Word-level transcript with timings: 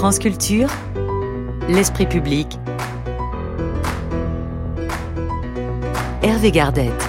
France 0.00 0.18
Culture, 0.18 0.70
l'esprit 1.68 2.06
public. 2.06 2.46
Hervé 6.22 6.50
Gardette. 6.50 7.06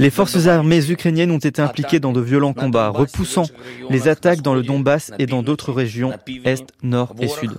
Les 0.00 0.10
forces 0.10 0.46
armées 0.48 0.90
ukrainiennes 0.90 1.30
ont 1.30 1.38
été 1.38 1.62
impliquées 1.62 2.00
dans 2.00 2.10
de 2.10 2.20
violents 2.20 2.52
combats, 2.52 2.88
repoussant 2.88 3.46
les 3.88 4.08
attaques 4.08 4.42
dans 4.42 4.54
le 4.54 4.64
Donbass 4.64 5.12
et 5.20 5.26
dans 5.26 5.44
d'autres 5.44 5.70
régions, 5.70 6.12
Est, 6.44 6.66
Nord 6.82 7.14
et 7.20 7.28
Sud. 7.28 7.52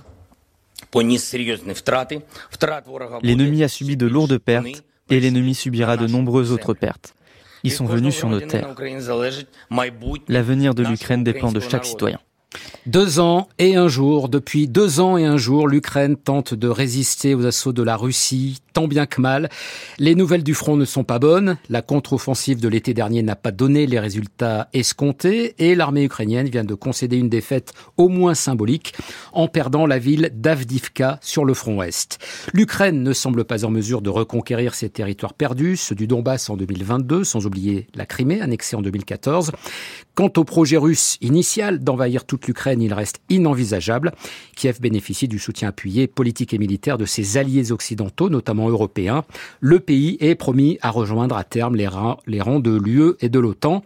L'ennemi 3.22 3.64
a 3.64 3.68
subi 3.68 3.96
de 3.96 4.06
lourdes 4.06 4.36
pertes 4.36 4.84
et 5.08 5.18
l'ennemi 5.18 5.54
subira 5.54 5.96
de 5.96 6.06
nombreuses 6.06 6.52
autres 6.52 6.74
pertes. 6.74 7.14
Ils 7.64 7.72
sont 7.72 7.86
venus 7.86 8.14
sur 8.14 8.28
nos 8.28 8.40
terres. 8.40 8.74
L'avenir 10.28 10.74
de 10.74 10.82
l'Ukraine 10.82 11.24
dépend 11.24 11.52
de 11.52 11.60
chaque 11.60 11.84
citoyen. 11.84 12.18
Deux 12.86 13.18
ans 13.18 13.48
et 13.58 13.76
un 13.76 13.88
jour, 13.88 14.28
depuis 14.28 14.68
deux 14.68 15.00
ans 15.00 15.16
et 15.16 15.24
un 15.24 15.36
jour, 15.36 15.68
l'Ukraine 15.68 16.16
tente 16.16 16.54
de 16.54 16.68
résister 16.68 17.34
aux 17.34 17.44
assauts 17.44 17.72
de 17.72 17.82
la 17.82 17.96
Russie, 17.96 18.60
tant 18.76 18.88
bien 18.88 19.06
que 19.06 19.22
mal. 19.22 19.48
Les 19.98 20.14
nouvelles 20.14 20.42
du 20.42 20.52
front 20.52 20.76
ne 20.76 20.84
sont 20.84 21.02
pas 21.02 21.18
bonnes. 21.18 21.56
La 21.70 21.80
contre-offensive 21.80 22.60
de 22.60 22.68
l'été 22.68 22.92
dernier 22.92 23.22
n'a 23.22 23.34
pas 23.34 23.50
donné 23.50 23.86
les 23.86 23.98
résultats 23.98 24.68
escomptés 24.74 25.54
et 25.58 25.74
l'armée 25.74 26.04
ukrainienne 26.04 26.50
vient 26.50 26.62
de 26.62 26.74
concéder 26.74 27.16
une 27.16 27.30
défaite 27.30 27.72
au 27.96 28.10
moins 28.10 28.34
symbolique 28.34 28.92
en 29.32 29.48
perdant 29.48 29.86
la 29.86 29.98
ville 29.98 30.30
d'Avdivka 30.34 31.18
sur 31.22 31.46
le 31.46 31.54
front 31.54 31.78
ouest. 31.78 32.18
L'Ukraine 32.52 33.02
ne 33.02 33.14
semble 33.14 33.46
pas 33.46 33.64
en 33.64 33.70
mesure 33.70 34.02
de 34.02 34.10
reconquérir 34.10 34.74
ses 34.74 34.90
territoires 34.90 35.32
perdus, 35.32 35.78
ceux 35.78 35.94
du 35.94 36.06
Donbass 36.06 36.50
en 36.50 36.58
2022, 36.58 37.24
sans 37.24 37.46
oublier 37.46 37.86
la 37.94 38.04
Crimée 38.04 38.42
annexée 38.42 38.76
en 38.76 38.82
2014. 38.82 39.52
Quant 40.14 40.32
au 40.36 40.44
projet 40.44 40.76
russe 40.76 41.16
initial 41.22 41.78
d'envahir 41.78 42.26
toute 42.26 42.46
l'Ukraine, 42.46 42.82
il 42.82 42.92
reste 42.92 43.20
inenvisageable. 43.30 44.12
Kiev 44.54 44.80
bénéficie 44.82 45.28
du 45.28 45.38
soutien 45.38 45.68
appuyé 45.68 46.06
politique 46.06 46.52
et 46.52 46.58
militaire 46.58 46.98
de 46.98 47.06
ses 47.06 47.38
alliés 47.38 47.72
occidentaux, 47.72 48.28
notamment 48.28 48.65
européens. 48.68 49.24
Le 49.60 49.80
pays 49.80 50.16
est 50.20 50.34
promis 50.34 50.78
à 50.82 50.90
rejoindre 50.90 51.36
à 51.36 51.44
terme 51.44 51.76
les 51.76 51.88
rangs, 51.88 52.18
les 52.26 52.40
rangs 52.40 52.60
de 52.60 52.76
l'UE 52.76 53.14
et 53.20 53.28
de 53.28 53.38
l'OTAN. 53.38 53.82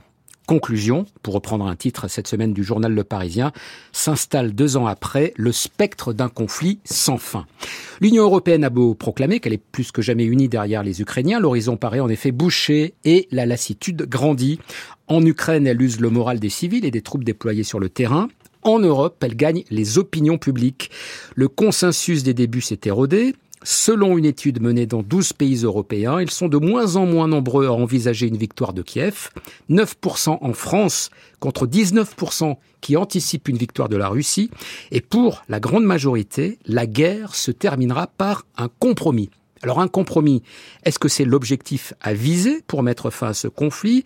Conclusion, 0.50 1.06
pour 1.23 1.34
reprendre 1.34 1.64
un 1.69 1.77
titre 1.77 2.09
cette 2.09 2.27
semaine 2.27 2.53
du 2.53 2.64
journal 2.64 2.92
Le 2.92 3.05
Parisien, 3.05 3.53
s'installe 3.92 4.53
deux 4.53 4.77
ans 4.77 4.86
après 4.86 5.33
le 5.36 5.53
spectre 5.53 6.12
d'un 6.12 6.28
conflit 6.28 6.81
sans 6.84 7.19
fin. 7.19 7.47
L'Union 8.01 8.25
européenne 8.25 8.64
a 8.64 8.69
beau 8.69 8.95
proclamer 8.95 9.39
qu'elle 9.39 9.53
est 9.53 9.62
plus 9.62 9.92
que 9.92 10.03
jamais 10.03 10.25
unie 10.25 10.48
derrière 10.48 10.83
les 10.83 11.01
Ukrainiens, 11.01 11.39
l'horizon 11.39 11.77
paraît 11.77 12.01
en 12.01 12.08
effet 12.08 12.33
bouché 12.33 12.95
et 13.05 13.28
la 13.31 13.47
lassitude 13.47 14.08
grandit. 14.08 14.58
En 15.06 15.25
Ukraine, 15.25 15.69
elle 15.69 15.81
use 15.81 16.01
le 16.01 16.11
moral 16.11 16.41
des 16.41 16.51
civils 16.51 16.84
et 16.84 16.91
des 16.91 17.03
troupes 17.03 17.23
déployées 17.23 17.62
sur 17.62 17.78
le 17.78 17.89
terrain. 17.89 18.27
En 18.62 18.81
Europe, 18.81 19.23
elle 19.23 19.36
gagne 19.36 19.62
les 19.70 19.98
opinions 19.98 20.36
publiques. 20.36 20.91
Le 21.36 21.47
consensus 21.47 22.25
des 22.25 22.34
débuts 22.34 22.61
s'est 22.61 22.81
érodé. 22.86 23.36
Selon 23.62 24.16
une 24.16 24.25
étude 24.25 24.62
menée 24.62 24.86
dans 24.86 25.03
12 25.03 25.34
pays 25.34 25.64
européens, 25.64 26.19
ils 26.20 26.30
sont 26.30 26.48
de 26.48 26.56
moins 26.56 26.97
en 26.97 27.05
moins 27.05 27.28
nombreux 27.28 27.67
à 27.67 27.72
envisager 27.72 28.27
une 28.27 28.39
victoire 28.39 28.72
de 28.72 28.80
Kiev. 28.80 29.28
9% 29.69 30.39
en 30.41 30.52
France 30.55 31.11
contre 31.41 31.67
19% 31.67 32.56
qui 32.80 32.97
anticipent 32.97 33.48
une 33.48 33.58
victoire 33.58 33.91
de 33.91 33.98
la 33.98 34.08
Russie. 34.08 34.50
Et 34.92 35.02
pour 35.02 35.42
la 35.50 35.61
grande 35.61 35.84
majorité, 35.84 36.58
la 36.64 36.86
guerre 36.86 37.34
se 37.34 37.50
terminera 37.50 38.06
par 38.06 38.47
un 38.56 38.69
compromis. 38.69 39.28
Alors 39.62 39.80
un 39.80 39.89
compromis, 39.89 40.42
est-ce 40.84 40.98
que 40.98 41.08
c'est 41.08 41.27
l'objectif 41.27 41.92
à 42.00 42.14
viser 42.14 42.62
pour 42.67 42.83
mettre 42.83 43.11
fin 43.11 43.28
à 43.28 43.34
ce 43.34 43.47
conflit? 43.47 44.05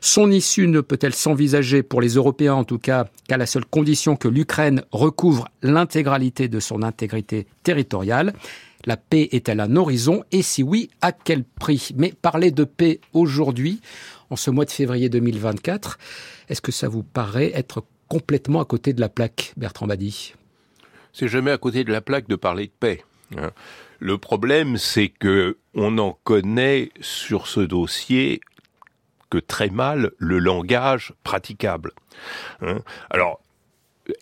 Son 0.00 0.32
issue 0.32 0.66
ne 0.66 0.80
peut-elle 0.80 1.14
s'envisager 1.14 1.84
pour 1.84 2.00
les 2.00 2.14
Européens 2.14 2.54
en 2.54 2.64
tout 2.64 2.78
cas 2.78 3.06
qu'à 3.28 3.36
la 3.36 3.46
seule 3.46 3.64
condition 3.64 4.16
que 4.16 4.26
l'Ukraine 4.26 4.82
recouvre 4.90 5.46
l'intégralité 5.62 6.48
de 6.48 6.58
son 6.58 6.82
intégrité 6.82 7.46
territoriale? 7.62 8.34
La 8.86 8.96
paix 8.96 9.28
est-elle 9.32 9.60
un 9.60 9.76
horizon 9.76 10.24
Et 10.32 10.42
si 10.42 10.62
oui, 10.62 10.88
à 11.00 11.12
quel 11.12 11.44
prix? 11.44 11.90
Mais 11.96 12.12
parler 12.12 12.50
de 12.52 12.64
paix 12.64 13.00
aujourd'hui, 13.12 13.80
en 14.30 14.36
ce 14.36 14.50
mois 14.50 14.64
de 14.64 14.70
février 14.70 15.08
2024, 15.08 15.98
est-ce 16.48 16.62
que 16.62 16.72
ça 16.72 16.88
vous 16.88 17.02
paraît 17.02 17.50
être 17.54 17.84
complètement 18.08 18.60
à 18.60 18.64
côté 18.64 18.92
de 18.92 19.00
la 19.00 19.08
plaque, 19.08 19.52
Bertrand 19.56 19.86
Badi 19.86 20.34
C'est 21.12 21.28
jamais 21.28 21.50
à 21.50 21.58
côté 21.58 21.84
de 21.84 21.92
la 21.92 22.00
plaque 22.00 22.28
de 22.28 22.36
parler 22.36 22.66
de 22.66 22.72
paix. 22.78 23.04
Hein. 23.36 23.50
Le 23.98 24.18
problème, 24.18 24.76
c'est 24.76 25.08
que 25.08 25.58
on 25.74 25.98
en 25.98 26.18
connaît 26.22 26.90
sur 27.00 27.48
ce 27.48 27.60
dossier 27.60 28.40
que 29.30 29.38
très 29.38 29.70
mal 29.70 30.12
le 30.18 30.38
langage 30.38 31.12
praticable. 31.24 31.92
Hein. 32.60 32.78
Alors, 33.10 33.40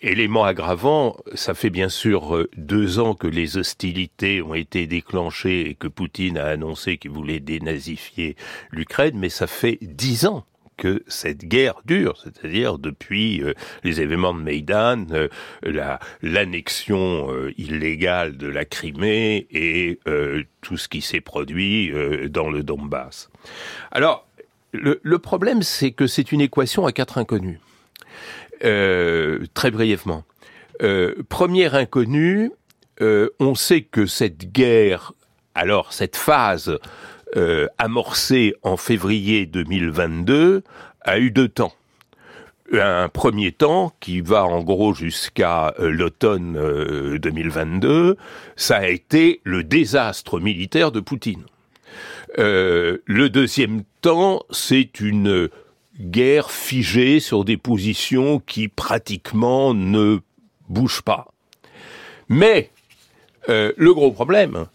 Élément 0.01 0.45
aggravant, 0.45 1.15
ça 1.35 1.53
fait 1.53 1.69
bien 1.69 1.89
sûr 1.89 2.35
euh, 2.35 2.49
deux 2.57 2.97
ans 2.97 3.13
que 3.13 3.27
les 3.27 3.57
hostilités 3.57 4.41
ont 4.41 4.55
été 4.55 4.87
déclenchées 4.87 5.69
et 5.69 5.75
que 5.75 5.87
Poutine 5.87 6.39
a 6.39 6.47
annoncé 6.47 6.97
qu'il 6.97 7.11
voulait 7.11 7.39
dénazifier 7.39 8.35
l'Ukraine, 8.71 9.15
mais 9.15 9.29
ça 9.29 9.45
fait 9.45 9.77
dix 9.81 10.25
ans 10.25 10.45
que 10.77 11.03
cette 11.07 11.45
guerre 11.45 11.75
dure, 11.85 12.17
c'est-à-dire 12.21 12.79
depuis 12.79 13.43
euh, 13.43 13.53
les 13.83 14.01
événements 14.01 14.33
de 14.33 14.39
Maïdan, 14.39 15.05
euh, 15.11 15.27
l'annexion 16.23 17.29
illégale 17.57 18.37
de 18.37 18.47
la 18.47 18.65
Crimée 18.65 19.47
et 19.51 19.99
tout 20.61 20.77
ce 20.77 20.87
qui 20.87 21.01
s'est 21.01 21.21
produit 21.21 21.91
dans 22.29 22.49
le 22.49 22.63
Donbass. 22.63 23.29
Alors, 23.91 24.27
le 24.73 25.19
problème, 25.19 25.61
c'est 25.61 25.91
que 25.91 26.07
c'est 26.07 26.31
une 26.31 26.41
équation 26.41 26.85
à 26.85 26.91
quatre 26.91 27.17
inconnus. 27.17 27.59
Euh, 28.65 29.45
très 29.53 29.69
brièvement. 29.69 30.23
Euh, 30.81 31.13
première 31.29 31.75
inconnue, 31.75 32.51
euh, 32.99 33.29
on 33.39 33.53
sait 33.53 33.81
que 33.81 34.07
cette 34.07 34.51
guerre, 34.51 35.13
alors 35.53 35.93
cette 35.93 36.15
phase 36.15 36.77
amorcée 37.77 38.55
en 38.63 38.77
février 38.77 39.45
2022, 39.45 40.63
a 41.01 41.19
eu 41.19 41.31
deux 41.31 41.49
temps 41.49 41.73
un 42.71 43.09
premier 43.09 43.51
temps 43.51 43.93
qui 43.99 44.21
va 44.21 44.45
en 44.45 44.63
gros 44.63 44.93
jusqu'à 44.93 45.73
l'automne 45.77 46.57
2022, 47.17 48.15
ça 48.55 48.77
a 48.77 48.87
été 48.87 49.41
le 49.43 49.65
désastre 49.65 50.39
militaire 50.39 50.93
de 50.93 51.01
Poutine. 51.01 51.43
le 52.37 53.27
deuxième 53.27 53.83
temps, 54.01 54.43
c'est 54.49 55.01
une 55.01 55.49
guerre 55.99 56.51
figée 56.51 57.19
sur 57.19 57.45
des 57.45 57.57
positions 57.57 58.39
qui 58.39 58.67
pratiquement 58.67 59.73
ne 59.73 60.19
bougent 60.69 61.01
pas. 61.01 61.27
Mais 62.27 62.69
euh, 63.49 63.71
le 63.77 63.93
gros 63.93 64.11
problème, 64.11 64.65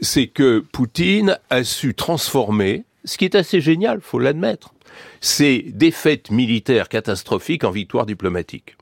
c'est 0.00 0.26
que 0.26 0.60
Poutine 0.72 1.38
a 1.50 1.64
su 1.64 1.94
transformer, 1.94 2.84
ce 3.04 3.18
qui 3.18 3.24
est 3.24 3.34
assez 3.34 3.60
génial, 3.60 4.00
faut 4.00 4.18
l'admettre, 4.18 4.74
ces 5.20 5.62
défaites 5.68 6.30
militaires 6.30 6.88
catastrophiques 6.88 7.64
en 7.64 7.70
victoires 7.70 8.06
diplomatiques. 8.06 8.76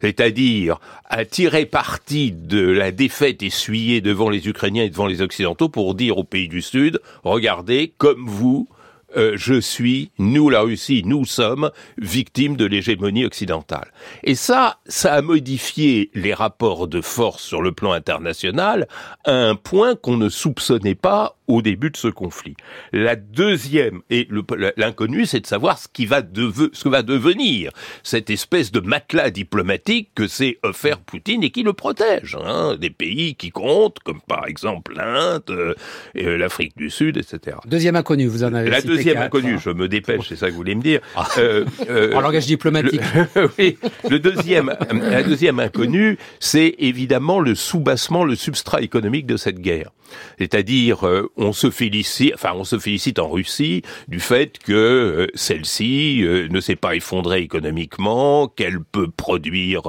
C'est-à-dire 0.00 0.78
à 1.04 1.24
tirer 1.24 1.66
parti 1.66 2.30
de 2.30 2.60
la 2.60 2.92
défaite 2.92 3.42
essuyée 3.42 4.00
devant 4.00 4.30
les 4.30 4.48
Ukrainiens 4.48 4.84
et 4.84 4.90
devant 4.90 5.06
les 5.06 5.22
Occidentaux 5.22 5.68
pour 5.68 5.94
dire 5.94 6.18
aux 6.18 6.24
pays 6.24 6.48
du 6.48 6.62
Sud, 6.62 7.00
regardez, 7.24 7.92
comme 7.98 8.26
vous, 8.26 8.68
euh, 9.16 9.32
je 9.36 9.60
suis, 9.60 10.10
nous 10.18 10.50
la 10.50 10.60
Russie, 10.60 11.02
nous 11.04 11.24
sommes 11.24 11.70
victimes 11.96 12.56
de 12.56 12.66
l'hégémonie 12.66 13.24
occidentale. 13.24 13.92
Et 14.22 14.34
ça, 14.34 14.78
ça 14.86 15.14
a 15.14 15.22
modifié 15.22 16.10
les 16.14 16.34
rapports 16.34 16.88
de 16.88 17.00
force 17.00 17.42
sur 17.42 17.62
le 17.62 17.72
plan 17.72 17.92
international 17.92 18.86
à 19.24 19.32
un 19.32 19.54
point 19.54 19.94
qu'on 19.94 20.16
ne 20.16 20.28
soupçonnait 20.28 20.94
pas 20.94 21.38
au 21.48 21.62
début 21.62 21.90
de 21.90 21.96
ce 21.96 22.08
conflit. 22.08 22.54
La 22.92 23.16
deuxième, 23.16 24.02
et 24.10 24.28
l'inconnu, 24.76 25.24
c'est 25.24 25.40
de 25.40 25.46
savoir 25.46 25.78
ce 25.78 25.88
qui 25.90 26.04
va 26.04 26.20
ce 26.20 26.84
que 26.84 26.88
va 26.88 27.02
devenir 27.02 27.72
cette 28.02 28.28
espèce 28.28 28.70
de 28.70 28.80
matelas 28.80 29.30
diplomatique 29.30 30.10
que 30.14 30.28
s'est 30.28 30.58
offert 30.62 31.00
Poutine 31.00 31.42
et 31.42 31.50
qui 31.50 31.62
le 31.62 31.72
protège. 31.72 32.36
Hein, 32.44 32.76
des 32.78 32.90
pays 32.90 33.34
qui 33.34 33.50
comptent, 33.50 33.98
comme 34.00 34.20
par 34.20 34.46
exemple 34.46 34.94
l'Inde, 34.94 35.42
euh, 35.48 35.74
euh, 36.18 36.36
l'Afrique 36.36 36.76
du 36.76 36.90
Sud, 36.90 37.16
etc. 37.16 37.56
Deuxième 37.66 37.96
inconnu, 37.96 38.26
vous 38.26 38.44
en 38.44 38.52
avez 38.52 38.68
La 38.68 38.82
deuxième 38.98 39.22
inconnue, 39.22 39.58
je 39.62 39.70
me 39.70 39.88
dépêche, 39.88 40.28
c'est 40.28 40.36
ça 40.36 40.46
que 40.46 40.52
vous 40.52 40.58
voulez 40.58 40.74
me 40.74 40.82
dire. 40.82 41.00
Ah. 41.16 41.26
Euh, 41.38 41.64
en 42.14 42.20
langage 42.20 42.46
diplomatique. 42.46 43.00
Le, 43.34 43.50
oui, 43.58 43.78
le 44.08 44.18
deuxième, 44.18 44.74
la 44.90 45.22
deuxième 45.22 45.60
inconnue, 45.60 46.18
c'est 46.40 46.74
évidemment 46.78 47.40
le 47.40 47.54
soubassement, 47.54 48.24
le 48.24 48.34
substrat 48.34 48.82
économique 48.82 49.26
de 49.26 49.36
cette 49.36 49.60
guerre. 49.60 49.90
C'est-à-dire, 50.38 51.06
euh, 51.06 51.30
on 51.36 51.52
se 51.52 51.70
félicite, 51.70 52.32
enfin, 52.34 52.52
on 52.54 52.64
se 52.64 52.78
félicite 52.78 53.18
en 53.18 53.28
Russie 53.28 53.82
du 54.08 54.20
fait 54.20 54.58
que 54.58 54.72
euh, 54.72 55.26
celle-ci 55.34 56.22
euh, 56.22 56.48
ne 56.48 56.60
s'est 56.60 56.76
pas 56.76 56.94
effondrée 56.94 57.40
économiquement, 57.40 58.48
qu'elle 58.48 58.80
peut 58.80 59.08
produire 59.08 59.82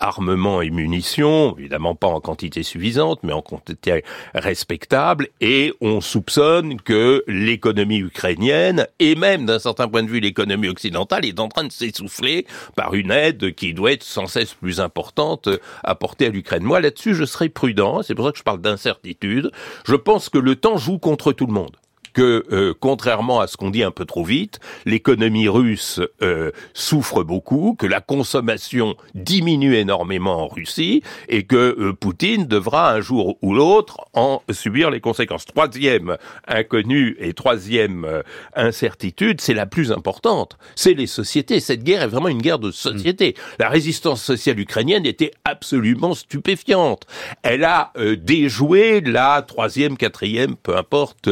armements 0.00 0.62
et 0.62 0.70
munitions, 0.70 1.56
évidemment 1.58 1.94
pas 1.94 2.08
en 2.08 2.20
quantité 2.20 2.62
suffisante, 2.62 3.20
mais 3.22 3.32
en 3.32 3.42
quantité 3.42 4.02
respectable, 4.34 5.28
et 5.40 5.72
on 5.80 6.00
soupçonne 6.00 6.80
que 6.80 7.24
l'économie 7.26 7.98
ukrainienne, 7.98 8.86
et 8.98 9.14
même 9.14 9.46
d'un 9.46 9.58
certain 9.58 9.88
point 9.88 10.02
de 10.02 10.08
vue 10.08 10.20
l'économie 10.20 10.68
occidentale, 10.68 11.24
est 11.24 11.40
en 11.40 11.48
train 11.48 11.64
de 11.64 11.72
s'essouffler 11.72 12.46
par 12.74 12.94
une 12.94 13.10
aide 13.10 13.54
qui 13.54 13.74
doit 13.74 13.92
être 13.92 14.02
sans 14.02 14.26
cesse 14.26 14.54
plus 14.54 14.80
importante 14.80 15.48
apportée 15.82 16.26
à 16.26 16.30
l'Ukraine. 16.30 16.62
Moi, 16.62 16.80
là-dessus, 16.80 17.14
je 17.14 17.24
serai 17.24 17.48
prudent, 17.48 18.02
c'est 18.02 18.14
pour 18.14 18.26
ça 18.26 18.32
que 18.32 18.38
je 18.38 18.42
parle 18.42 18.60
d'incertitude. 18.60 19.50
Je 19.86 19.94
pense 19.94 20.28
que 20.28 20.38
le 20.38 20.56
temps 20.56 20.76
joue 20.76 20.98
contre 20.98 21.32
tout 21.32 21.46
le 21.46 21.52
monde 21.52 21.76
que, 22.16 22.46
euh, 22.50 22.72
contrairement 22.80 23.40
à 23.40 23.46
ce 23.46 23.58
qu'on 23.58 23.68
dit 23.68 23.82
un 23.82 23.90
peu 23.90 24.06
trop 24.06 24.24
vite, 24.24 24.58
l'économie 24.86 25.48
russe 25.48 26.00
euh, 26.22 26.50
souffre 26.72 27.22
beaucoup, 27.22 27.76
que 27.78 27.84
la 27.84 28.00
consommation 28.00 28.96
diminue 29.14 29.76
énormément 29.76 30.44
en 30.44 30.48
Russie 30.48 31.02
et 31.28 31.42
que 31.42 31.76
euh, 31.78 31.92
Poutine 31.92 32.46
devra 32.46 32.90
un 32.94 33.02
jour 33.02 33.36
ou 33.42 33.52
l'autre 33.52 34.06
en 34.14 34.40
subir 34.50 34.90
les 34.90 35.00
conséquences. 35.00 35.44
Troisième 35.44 36.16
inconnu 36.48 37.18
et 37.20 37.34
troisième 37.34 38.22
incertitude, 38.54 39.42
c'est 39.42 39.52
la 39.52 39.66
plus 39.66 39.92
importante, 39.92 40.56
c'est 40.74 40.94
les 40.94 41.06
sociétés. 41.06 41.60
Cette 41.60 41.84
guerre 41.84 42.02
est 42.02 42.08
vraiment 42.08 42.28
une 42.28 42.40
guerre 42.40 42.58
de 42.58 42.70
société. 42.70 43.34
Mm. 43.36 43.42
La 43.58 43.68
résistance 43.68 44.22
sociale 44.22 44.58
ukrainienne 44.58 45.04
était 45.04 45.32
absolument 45.44 46.14
stupéfiante. 46.14 47.06
Elle 47.42 47.64
a 47.64 47.92
déjoué 48.16 49.02
la 49.02 49.42
troisième, 49.42 49.98
quatrième, 49.98 50.56
peu 50.56 50.78
importe, 50.78 51.28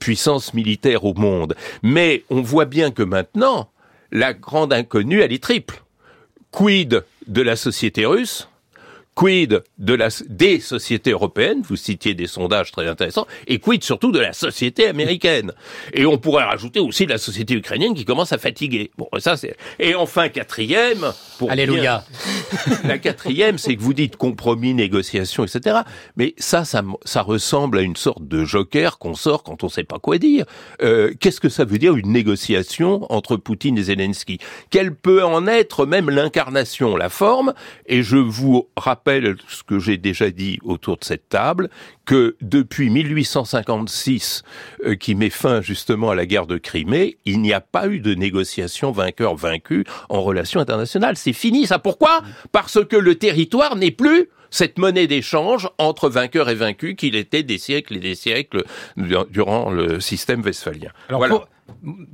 puissance 0.00 0.23
militaire 0.54 1.04
au 1.04 1.14
monde. 1.14 1.54
Mais 1.82 2.24
on 2.30 2.42
voit 2.42 2.64
bien 2.64 2.90
que 2.90 3.02
maintenant, 3.02 3.70
la 4.10 4.32
grande 4.32 4.72
inconnue, 4.72 5.20
elle 5.20 5.32
est 5.32 5.42
triple. 5.42 5.82
Quid 6.50 7.04
de 7.26 7.42
la 7.42 7.56
société 7.56 8.06
russe 8.06 8.48
Quid 9.14 9.62
de 9.78 9.94
la, 9.94 10.08
des 10.28 10.58
sociétés 10.58 11.12
européennes, 11.12 11.62
vous 11.62 11.76
citiez 11.76 12.14
des 12.14 12.26
sondages 12.26 12.72
très 12.72 12.88
intéressants, 12.88 13.26
et 13.46 13.60
quid 13.60 13.84
surtout 13.84 14.10
de 14.10 14.18
la 14.18 14.32
société 14.32 14.88
américaine. 14.88 15.52
Et 15.92 16.04
on 16.04 16.18
pourrait 16.18 16.44
rajouter 16.44 16.80
aussi 16.80 17.06
la 17.06 17.18
société 17.18 17.54
ukrainienne 17.54 17.94
qui 17.94 18.04
commence 18.04 18.32
à 18.32 18.38
fatiguer. 18.38 18.90
Bon, 18.98 19.08
ça 19.18 19.36
c'est. 19.36 19.56
Et 19.78 19.94
enfin 19.94 20.28
quatrième. 20.28 21.12
Pour 21.38 21.50
Alléluia. 21.50 22.04
la 22.84 22.98
quatrième, 22.98 23.58
c'est 23.58 23.76
que 23.76 23.82
vous 23.82 23.94
dites 23.94 24.16
compromis, 24.16 24.74
négociation, 24.74 25.44
etc. 25.44 25.80
Mais 26.16 26.34
ça, 26.38 26.64
ça, 26.64 26.82
ça 27.04 27.22
ressemble 27.22 27.78
à 27.78 27.82
une 27.82 27.96
sorte 27.96 28.26
de 28.26 28.44
joker 28.44 28.98
qu'on 28.98 29.14
sort 29.14 29.42
quand 29.44 29.62
on 29.62 29.68
sait 29.68 29.84
pas 29.84 29.98
quoi 29.98 30.18
dire. 30.18 30.44
Euh, 30.82 31.12
Qu'est-ce 31.20 31.40
que 31.40 31.48
ça 31.48 31.64
veut 31.64 31.78
dire 31.78 31.96
une 31.96 32.10
négociation 32.10 33.06
entre 33.12 33.36
Poutine 33.36 33.78
et 33.78 33.84
Zelensky? 33.84 34.38
Quelle 34.70 34.94
peut 34.94 35.24
en 35.24 35.46
être 35.46 35.86
même 35.86 36.10
l'incarnation, 36.10 36.96
la 36.96 37.08
forme 37.08 37.54
Et 37.86 38.02
je 38.02 38.16
vous 38.16 38.68
rappelle 38.76 39.03
rappelle 39.04 39.36
ce 39.48 39.62
que 39.62 39.78
j'ai 39.78 39.98
déjà 39.98 40.30
dit 40.30 40.58
autour 40.64 40.96
de 40.96 41.04
cette 41.04 41.28
table, 41.28 41.68
que 42.06 42.36
depuis 42.40 42.88
1856, 42.88 44.42
euh, 44.84 44.94
qui 44.94 45.14
met 45.14 45.30
fin 45.30 45.60
justement 45.60 46.10
à 46.10 46.14
la 46.14 46.24
guerre 46.24 46.46
de 46.46 46.56
Crimée, 46.56 47.18
il 47.24 47.40
n'y 47.40 47.52
a 47.52 47.60
pas 47.60 47.88
eu 47.88 48.00
de 48.00 48.14
négociation 48.14 48.92
vainqueur-vaincu 48.92 49.84
en 50.08 50.22
relations 50.22 50.60
internationales. 50.60 51.16
C'est 51.16 51.34
fini, 51.34 51.66
ça. 51.66 51.78
Pourquoi? 51.78 52.22
Parce 52.52 52.82
que 52.84 52.96
le 52.96 53.16
territoire 53.16 53.76
n'est 53.76 53.90
plus 53.90 54.30
cette 54.50 54.78
monnaie 54.78 55.06
d'échange 55.06 55.68
entre 55.78 56.08
vainqueurs 56.08 56.48
et 56.48 56.54
vaincus 56.54 56.94
qu'il 56.96 57.16
était 57.16 57.42
des 57.42 57.58
siècles 57.58 57.96
et 57.96 58.00
des 58.00 58.14
siècles 58.14 58.64
durant 58.96 59.70
le 59.70 60.00
système 60.00 60.42
westphalien. 60.42 60.90
voilà. 61.10 61.44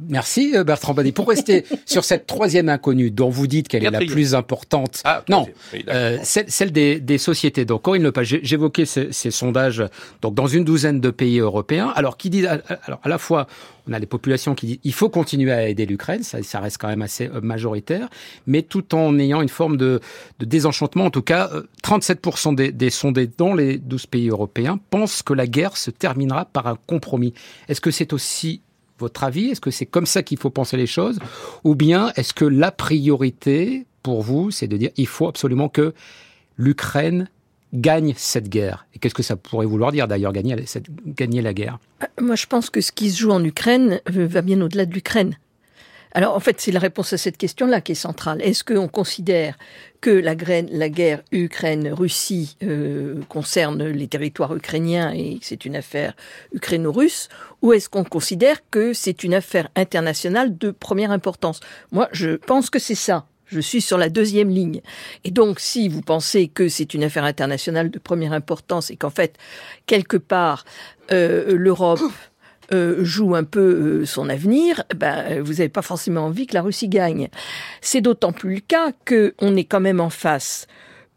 Merci 0.08 0.56
euh, 0.56 0.64
Bertrand 0.64 0.94
Badet. 0.94 1.12
Pour 1.12 1.29
rester 1.29 1.64
sur 1.87 2.05
cette 2.05 2.26
troisième 2.26 2.69
inconnue 2.69 3.11
dont 3.11 3.31
vous 3.31 3.47
dites 3.47 3.69
qu'elle 3.69 3.85
est 3.85 3.91
la 3.91 4.00
plus 4.00 4.35
importante, 4.35 5.00
ah, 5.05 5.23
non, 5.29 5.47
euh, 5.88 6.19
celle, 6.23 6.73
des, 6.73 7.19
sociétés. 7.19 7.64
Donc 7.64 7.82
Corinne 7.82 8.02
Lepage, 8.02 8.38
j'évoquais 8.43 8.85
ces, 8.85 9.12
ces, 9.12 9.31
sondages 9.31 9.85
donc 10.23 10.35
dans 10.35 10.47
une 10.47 10.64
douzaine 10.64 11.00
de 11.00 11.11
pays 11.11 11.38
européens. 11.38 11.93
Alors 11.94 12.17
qui 12.17 12.31
dit 12.31 12.47
alors 12.47 13.00
à 13.02 13.08
la 13.08 13.19
fois 13.19 13.47
on 13.88 13.93
a 13.93 14.00
des 14.00 14.06
populations 14.06 14.55
qui 14.55 14.67
disent 14.67 14.79
il 14.85 14.93
faut 14.93 15.08
continuer 15.08 15.53
à 15.53 15.69
aider 15.69 15.87
l'Ukraine, 15.87 16.23
ça, 16.23 16.43
ça, 16.43 16.61
reste 16.61 16.79
quand 16.79 16.88
même 16.88 17.03
assez 17.03 17.29
euh, 17.29 17.41
majoritaire, 17.41 18.08
mais 18.46 18.62
tout 18.62 18.94
en 18.94 19.19
ayant 19.19 19.43
une 19.43 19.49
forme 19.49 19.76
de, 19.76 20.00
de 20.38 20.44
désenchantement. 20.44 21.06
En 21.06 21.11
tout 21.11 21.23
cas, 21.23 21.50
37% 21.85 22.55
des, 22.55 22.73
des 22.73 22.91
sondés 22.91 23.29
dans 23.38 23.55
les 23.55 23.79
12 23.79 24.06
pays 24.06 24.29
européens 24.29 24.79
pensent 24.91 25.23
que 25.23 25.32
la 25.32 25.46
guerre 25.46 25.76
se 25.76 25.91
terminera 25.91 26.44
par 26.44 26.67
un 26.67 26.76
compromis. 26.87 27.35
Est-ce 27.69 27.81
que 27.81 27.91
c'est 27.91 28.12
aussi 28.12 28.62
votre 29.00 29.25
avis? 29.25 29.50
Est-ce 29.50 29.61
que 29.61 29.70
c'est 29.70 29.87
comme 29.87 30.06
ça 30.06 30.23
qu'il 30.23 30.38
faut 30.38 30.50
penser 30.50 30.76
les 30.76 30.87
choses? 30.87 31.19
Ou 31.64 31.75
bien 31.75 32.12
est-ce 32.17 32.32
que 32.32 32.44
la 32.44 32.70
priorité 32.70 33.87
pour 34.02 34.23
vous, 34.23 34.50
c'est 34.50 34.69
de 34.69 34.76
dire 34.76 34.91
il 34.97 35.06
faut 35.06 35.26
absolument 35.26 35.69
que 35.69 35.94
l'Ukraine 36.56 37.29
gagne 37.73 38.14
cette 38.17 38.49
guerre? 38.49 38.87
Et 38.94 38.99
qu'est-ce 38.99 39.14
que 39.14 39.23
ça 39.23 39.37
pourrait 39.37 39.67
vouloir 39.67 39.93
dire 39.93 40.06
d'ailleurs, 40.06 40.32
gagner, 40.32 40.56
gagner 41.06 41.43
la 41.43 41.55
guerre? 41.55 41.79
Euh, 42.02 42.06
Moi, 42.20 42.37
je 42.37 42.47
pense 42.47 42.70
que 42.70 42.81
ce 42.81 42.93
qui 42.93 43.11
se 43.11 43.19
joue 43.19 43.31
en 43.31 43.43
Ukraine 43.44 44.00
euh, 44.14 44.26
va 44.26 44.43
bien 44.43 44.61
au-delà 44.61 44.87
de 44.87 44.94
l'Ukraine. 44.94 45.37
Alors 46.12 46.34
en 46.34 46.40
fait, 46.40 46.60
c'est 46.60 46.72
la 46.72 46.80
réponse 46.80 47.12
à 47.12 47.18
cette 47.18 47.36
question-là 47.36 47.80
qui 47.80 47.92
est 47.92 47.96
centrale. 47.96 48.42
Est-ce 48.42 48.64
qu'on 48.64 48.88
considère 48.88 49.56
que 50.00 50.10
la, 50.10 50.34
guerre 50.34 51.22
Ukraine-Russie 51.30 52.56
euh, 52.62 53.20
concerne 53.28 53.84
les 53.84 54.08
territoires 54.08 54.54
ukrainiens 54.56 55.12
et 55.12 55.38
que 55.38 55.44
c'est 55.44 55.64
une 55.64 55.76
affaire 55.76 56.14
ukraino-russe, 56.54 57.28
ou 57.62 57.72
est-ce 57.74 57.88
qu'on 57.88 58.04
considère 58.04 58.58
que 58.70 58.92
c'est 58.94 59.24
une 59.24 59.34
affaire 59.34 59.68
internationale 59.76 60.56
de 60.56 60.70
première 60.70 61.10
importance? 61.10 61.60
Moi, 61.92 62.08
je 62.12 62.36
pense 62.36 62.70
que 62.70 62.78
c'est 62.78 62.94
ça. 62.94 63.26
Je 63.46 63.60
suis 63.60 63.80
sur 63.80 63.98
la 63.98 64.08
deuxième 64.08 64.48
ligne. 64.48 64.80
Et 65.24 65.32
donc, 65.32 65.58
si 65.58 65.88
vous 65.88 66.02
pensez 66.02 66.46
que 66.48 66.68
c'est 66.68 66.94
une 66.94 67.02
affaire 67.02 67.24
internationale 67.24 67.90
de 67.90 67.98
première 67.98 68.32
importance 68.32 68.90
et 68.90 68.96
qu'en 68.96 69.10
fait, 69.10 69.36
quelque 69.86 70.16
part, 70.16 70.64
euh, 71.10 71.56
l'Europe 71.56 72.00
euh, 72.72 73.05
joue 73.05 73.34
un 73.34 73.44
peu 73.44 73.61
euh, 73.61 74.06
son 74.06 74.28
avenir, 74.28 74.84
ben, 74.94 75.43
vous 75.43 75.55
n'avez 75.55 75.69
pas 75.69 75.82
forcément 75.82 76.26
envie 76.26 76.46
que 76.46 76.55
la 76.55 76.62
Russie 76.62 76.88
gagne. 76.88 77.28
C'est 77.81 78.00
d'autant 78.00 78.32
plus 78.32 78.55
le 78.55 78.61
cas 78.61 78.93
qu'on 79.06 79.56
est 79.56 79.64
quand 79.64 79.81
même 79.81 80.00
en 80.00 80.11
face 80.11 80.67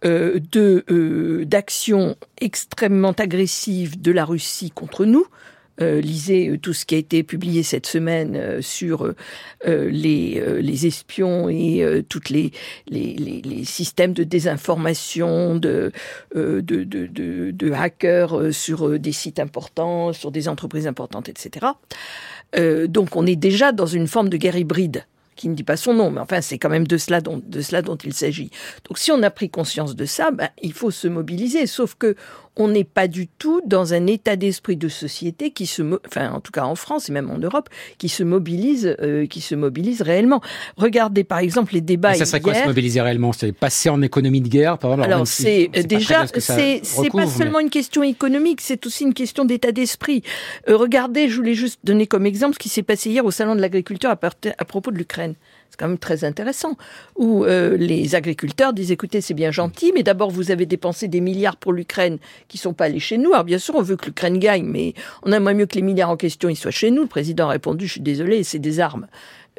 euh, 0.04 0.40
de 0.52 1.44
d'actions 1.46 2.16
extrêmement 2.42 3.12
agressives 3.12 4.02
de 4.02 4.12
la 4.12 4.26
Russie 4.26 4.72
contre 4.72 5.06
nous, 5.06 5.26
euh, 5.82 6.02
lisez 6.02 6.50
euh, 6.50 6.58
tout 6.60 6.74
ce 6.74 6.86
qui 6.86 6.94
a 6.94 7.00
été 7.00 7.24
publié 7.24 7.64
cette 7.64 7.88
semaine 7.88 8.36
euh, 8.36 8.62
sur 8.62 9.12
les, 9.66 10.62
les, 10.62 10.86
espions 10.86 11.50
et 11.50 12.04
tous 12.10 12.30
les, 12.30 12.52
les, 12.88 13.14
les, 13.16 13.64
systèmes 13.64 14.14
de 14.14 14.24
désinformation, 14.24 15.56
de, 15.56 15.92
de, 16.36 16.60
de, 16.62 17.08
de, 17.52 17.72
hackers 17.72 18.54
sur 18.54 19.00
des 19.00 19.12
sites 19.14 19.40
importants, 19.40 20.12
sur 20.12 20.32
des 20.32 20.50
entreprises 20.50 20.86
importantes, 20.86 21.30
etc. 21.30 21.68
donc 22.88 23.16
on 23.16 23.26
est 23.26 23.38
déjà 23.38 23.72
dans 23.72 23.86
une 23.86 24.08
forme 24.08 24.30
de 24.30 24.38
guerre 24.38 24.58
hybride 24.58 25.06
qui 25.36 25.50
ne 25.50 25.56
dit 25.56 25.64
pas 25.64 25.78
son 25.78 25.94
nom, 25.94 26.12
mais 26.12 26.22
enfin 26.22 26.42
c'est 26.42 26.58
quand 26.58 26.70
même 26.70 26.88
de 26.88 26.98
cela 26.98 27.22
dont, 27.22 27.42
de 27.46 27.62
cela 27.62 27.82
dont 27.82 27.98
il 27.98 28.14
s'agit. 28.14 28.50
Donc 28.88 28.98
si 28.98 29.12
on 29.12 29.22
a 29.24 29.30
pris 29.30 29.50
conscience 29.50 29.96
de 29.96 30.06
ça, 30.06 30.32
ben, 30.32 30.50
il 30.62 30.74
faut 30.74 30.92
se 30.92 31.08
mobiliser. 31.08 31.68
Sauf 31.68 31.96
que 31.96 32.16
on 32.56 32.68
n'est 32.68 32.84
pas 32.84 33.08
du 33.08 33.28
tout 33.28 33.62
dans 33.66 33.96
un 33.96 34.06
état 34.06 34.36
d'esprit 34.36 34.78
de 34.78 34.88
société 34.88 35.50
qui 35.52 35.66
se, 35.66 35.82
enfin 36.06 36.32
en 36.32 36.40
tout 36.40 36.52
cas 36.52 36.66
en 36.66 36.76
France 36.76 37.10
et 37.10 37.12
même 37.12 37.32
en 37.32 37.40
Europe, 37.40 37.68
qui 37.98 38.10
se 38.10 38.24
mobilise, 38.24 38.96
euh, 39.02 39.26
qui 39.26 39.42
se 39.42 39.56
mobilise 39.56 40.04
réellement. 40.04 40.40
Regardez 40.78 41.24
par 41.24 41.40
exemple 41.40 41.74
les 41.74 41.82
débats. 41.82 42.12
Mais 42.12 42.18
ça 42.18 42.26
serait 42.26 42.42
quoi 42.42 42.54
se 42.54 42.68
mobiliser 42.68 43.02
réellement? 43.02 43.34
C'est 43.34 43.52
passer 43.54 43.90
en 43.90 44.02
économie 44.04 44.42
de 44.42 44.50
guerre, 44.50 44.78
par 44.78 44.92
exemple? 44.92 45.12
Alors 45.12 45.28
c'est 45.28 45.70
déjà, 45.88 46.28
c'est 46.28 46.82
pas 47.12 47.28
seulement 47.28 47.60
une 47.60 47.72
question 47.72 48.04
économique, 48.04 48.62
c'est 48.62 48.86
aussi 48.86 49.04
une 49.04 49.16
question 49.16 49.46
d'état 49.46 49.72
d'esprit. 49.72 50.22
Euh, 50.70 50.78
regardez, 50.78 51.30
je 51.30 51.36
voulais 51.38 51.56
juste 51.56 51.80
donner 51.84 52.06
comme 52.06 52.28
exemple 52.28 52.54
ce 52.54 52.60
qui 52.60 52.70
s'est 52.70 52.84
passé 52.84 53.10
hier 53.10 53.26
au 53.26 53.32
salon 53.32 53.56
de 53.56 53.62
l'agriculture 53.62 54.12
à, 54.12 54.20
à 54.58 54.66
propos 54.66 54.92
de 54.92 54.98
l'Ukraine 54.98 55.23
c'est 55.70 55.80
quand 55.80 55.88
même 55.88 55.98
très 55.98 56.24
intéressant, 56.24 56.78
où 57.16 57.46
euh, 57.46 57.76
les 57.78 58.14
agriculteurs 58.14 58.74
disent 58.74 58.92
écoutez, 58.92 59.22
c'est 59.22 59.34
bien 59.34 59.50
gentil, 59.50 59.92
mais 59.96 60.04
d'abord 60.04 60.30
vous 60.30 60.52
avez 60.52 60.66
dépensé 60.68 61.08
des 61.08 61.20
milliards 61.20 61.58
pour 61.58 61.74
l'Ukraine 61.74 62.20
qui 62.48 62.60
sont 62.60 62.74
pas 62.74 62.86
allés 62.86 63.00
chez 63.00 63.18
nous. 63.18 63.34
Alors 63.34 63.44
bien 63.44 63.58
sûr, 63.58 63.76
on 63.76 63.82
veut 63.82 63.96
que 63.96 64.06
l'Ukraine 64.06 64.38
gagne, 64.38 64.66
mais 64.66 64.94
on 65.24 65.32
aimerait 65.32 65.56
mieux 65.56 65.66
que 65.66 65.76
les 65.76 65.82
milliards 65.82 66.12
en 66.12 66.18
question 66.18 66.54
soient 66.54 66.72
chez 66.72 66.92
nous. 66.92 67.04
Le 67.04 67.08
président 67.08 67.48
a 67.48 67.52
répondu 67.52 67.88
je 67.88 67.94
suis 67.94 68.02
désolé, 68.02 68.44
c'est 68.44 68.60
des 68.60 68.80
armes. 68.80 69.08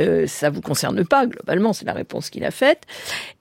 Euh, 0.01 0.27
ça 0.27 0.51
vous 0.51 0.61
concerne 0.61 1.05
pas 1.05 1.27
globalement, 1.27 1.73
c'est 1.73 1.85
la 1.85 1.93
réponse 1.93 2.31
qu'il 2.31 2.45
a 2.45 2.51
faite. 2.51 2.83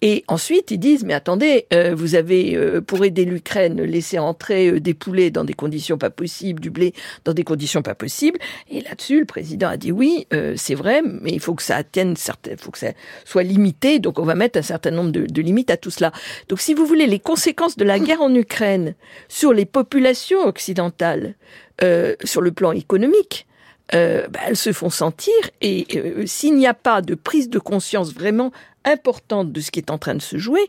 Et 0.02 0.24
ensuite 0.28 0.72
ils 0.72 0.78
disent 0.78 1.04
mais 1.04 1.14
attendez, 1.14 1.66
euh, 1.74 1.96
vous 1.96 2.16
avez 2.16 2.56
euh, 2.56 2.82
pour 2.82 3.04
aider 3.04 3.26
l'Ukraine 3.26 3.82
laissé 3.82 4.20
entrer 4.20 4.70
euh, 4.70 4.80
des 4.80 4.94
poulets 4.94 5.32
dans 5.32 5.44
des 5.44 5.54
conditions 5.54 5.98
pas 5.98 6.10
possibles, 6.10 6.60
du 6.60 6.70
blé 6.70 6.94
dans 7.26 7.34
des 7.34 7.44
conditions 7.44 7.82
pas 7.82 7.96
possibles. 7.96 8.40
Et 8.70 8.82
là-dessus 8.82 9.20
le 9.20 9.26
président 9.26 9.68
a 9.68 9.78
dit 9.78 9.92
oui, 9.92 10.28
c'est 10.56 10.76
vrai, 10.76 11.02
mais 11.04 11.32
il 11.32 11.40
faut 11.40 11.54
que 11.54 11.64
ça 11.64 11.78
atteigne 11.78 12.16
certaines, 12.16 12.58
faut 12.58 12.72
que 12.72 12.78
ça 12.78 12.92
soit 13.26 13.44
limité. 13.44 14.00
Donc 14.00 14.20
on 14.20 14.24
va 14.24 14.36
mettre 14.36 14.60
un 14.60 14.64
certain 14.64 14.92
nombre 14.92 15.12
de, 15.12 15.26
de 15.26 15.42
limites 15.42 15.72
à 15.72 15.78
tout 15.78 15.92
cela. 15.92 16.12
Donc 16.50 16.60
si 16.60 16.74
vous 16.74 16.86
voulez 16.86 17.08
les 17.08 17.20
conséquences 17.20 17.78
de 17.78 17.84
la 17.84 18.00
guerre 18.00 18.22
en 18.22 18.34
Ukraine 18.34 18.96
sur 19.28 19.54
les 19.54 19.66
populations 19.66 20.42
occidentales, 20.46 21.36
sur 22.24 22.42
le 22.42 22.52
plan 22.52 22.72
économique, 22.72 23.46
euh, 23.94 24.28
bah, 24.28 24.40
elles 24.48 24.58
se 24.58 24.74
font 24.74 24.90
sentir 24.90 25.34
et 25.62 25.86
euh, 25.96 26.26
s'il 26.26 26.56
n'y 26.56 26.68
a 26.68 26.74
pas 26.74 27.02
de 27.02 27.16
prise 27.16 27.50
de 27.50 27.60
conscience 27.60 28.14
vraiment 28.14 28.52
importante 28.86 29.52
de 29.52 29.62
ce 29.62 29.72
qui 29.72 29.80
est 29.80 29.92
en 29.92 29.98
train 29.98 30.16
de 30.16 30.22
se 30.22 30.38
jouer, 30.38 30.62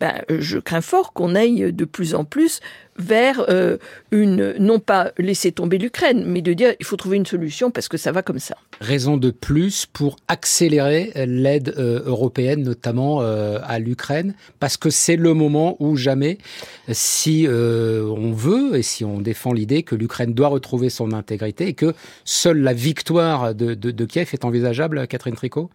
ben, 0.00 0.22
je 0.28 0.58
crains 0.58 0.80
fort 0.80 1.12
qu'on 1.12 1.34
aille 1.34 1.72
de 1.72 1.84
plus 1.84 2.14
en 2.14 2.24
plus 2.24 2.60
vers 3.00 3.46
euh, 3.48 3.78
une, 4.10 4.54
non 4.58 4.78
pas 4.78 5.12
laisser 5.18 5.52
tomber 5.52 5.78
l'Ukraine, 5.78 6.24
mais 6.26 6.42
de 6.42 6.52
dire 6.52 6.74
il 6.78 6.86
faut 6.86 6.96
trouver 6.96 7.16
une 7.16 7.26
solution 7.26 7.70
parce 7.70 7.88
que 7.88 7.96
ça 7.96 8.12
va 8.12 8.22
comme 8.22 8.38
ça. 8.38 8.56
Raison 8.80 9.16
de 9.16 9.30
plus 9.30 9.86
pour 9.86 10.16
accélérer 10.28 11.12
l'aide 11.26 11.74
euh, 11.78 12.02
européenne, 12.04 12.62
notamment 12.62 13.22
euh, 13.22 13.58
à 13.64 13.78
l'Ukraine, 13.78 14.34
parce 14.58 14.76
que 14.76 14.90
c'est 14.90 15.16
le 15.16 15.34
moment 15.34 15.76
où 15.80 15.96
jamais, 15.96 16.38
si 16.88 17.46
on 17.48 18.32
veut 18.32 18.76
et 18.76 18.82
si 18.82 19.04
on 19.04 19.20
défend 19.20 19.52
l'idée 19.52 19.82
que 19.82 19.94
l'Ukraine 19.94 20.34
doit 20.34 20.48
retrouver 20.48 20.90
son 20.90 21.12
intégrité 21.12 21.68
et 21.68 21.74
que 21.74 21.94
seule 22.24 22.60
la 22.60 22.72
victoire 22.72 23.54
de, 23.54 23.74
de 23.74 24.04
Kiev 24.04 24.30
est 24.32 24.44
envisageable, 24.44 25.06
Catherine 25.06 25.34
Tricot? 25.34 25.70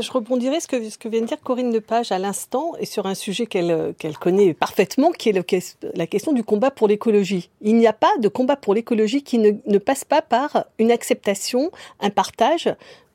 Je 0.00 0.10
rebondirai 0.10 0.60
ce 0.60 0.66
que, 0.66 0.88
ce 0.88 0.98
que 0.98 1.08
vient 1.08 1.20
de 1.20 1.26
dire 1.26 1.40
Corinne 1.42 1.72
Lepage 1.72 2.12
à 2.12 2.18
l'instant 2.18 2.72
et 2.78 2.86
sur 2.86 3.06
un 3.06 3.14
sujet 3.14 3.46
qu'elle 3.46 3.94
qu'elle 3.98 4.18
connaît 4.18 4.54
parfaitement, 4.54 5.12
qui 5.12 5.28
est 5.28 5.32
le, 5.32 5.44
la 5.94 6.06
question 6.06 6.32
du 6.32 6.42
combat 6.42 6.70
pour 6.70 6.88
l'écologie. 6.88 7.50
Il 7.60 7.76
n'y 7.76 7.86
a 7.86 7.92
pas 7.92 8.16
de 8.18 8.28
combat 8.28 8.56
pour 8.56 8.74
l'écologie 8.74 9.22
qui 9.22 9.38
ne, 9.38 9.52
ne 9.66 9.78
passe 9.78 10.04
pas 10.04 10.22
par 10.22 10.64
une 10.78 10.90
acceptation, 10.90 11.70
un 12.00 12.10
partage 12.10 12.68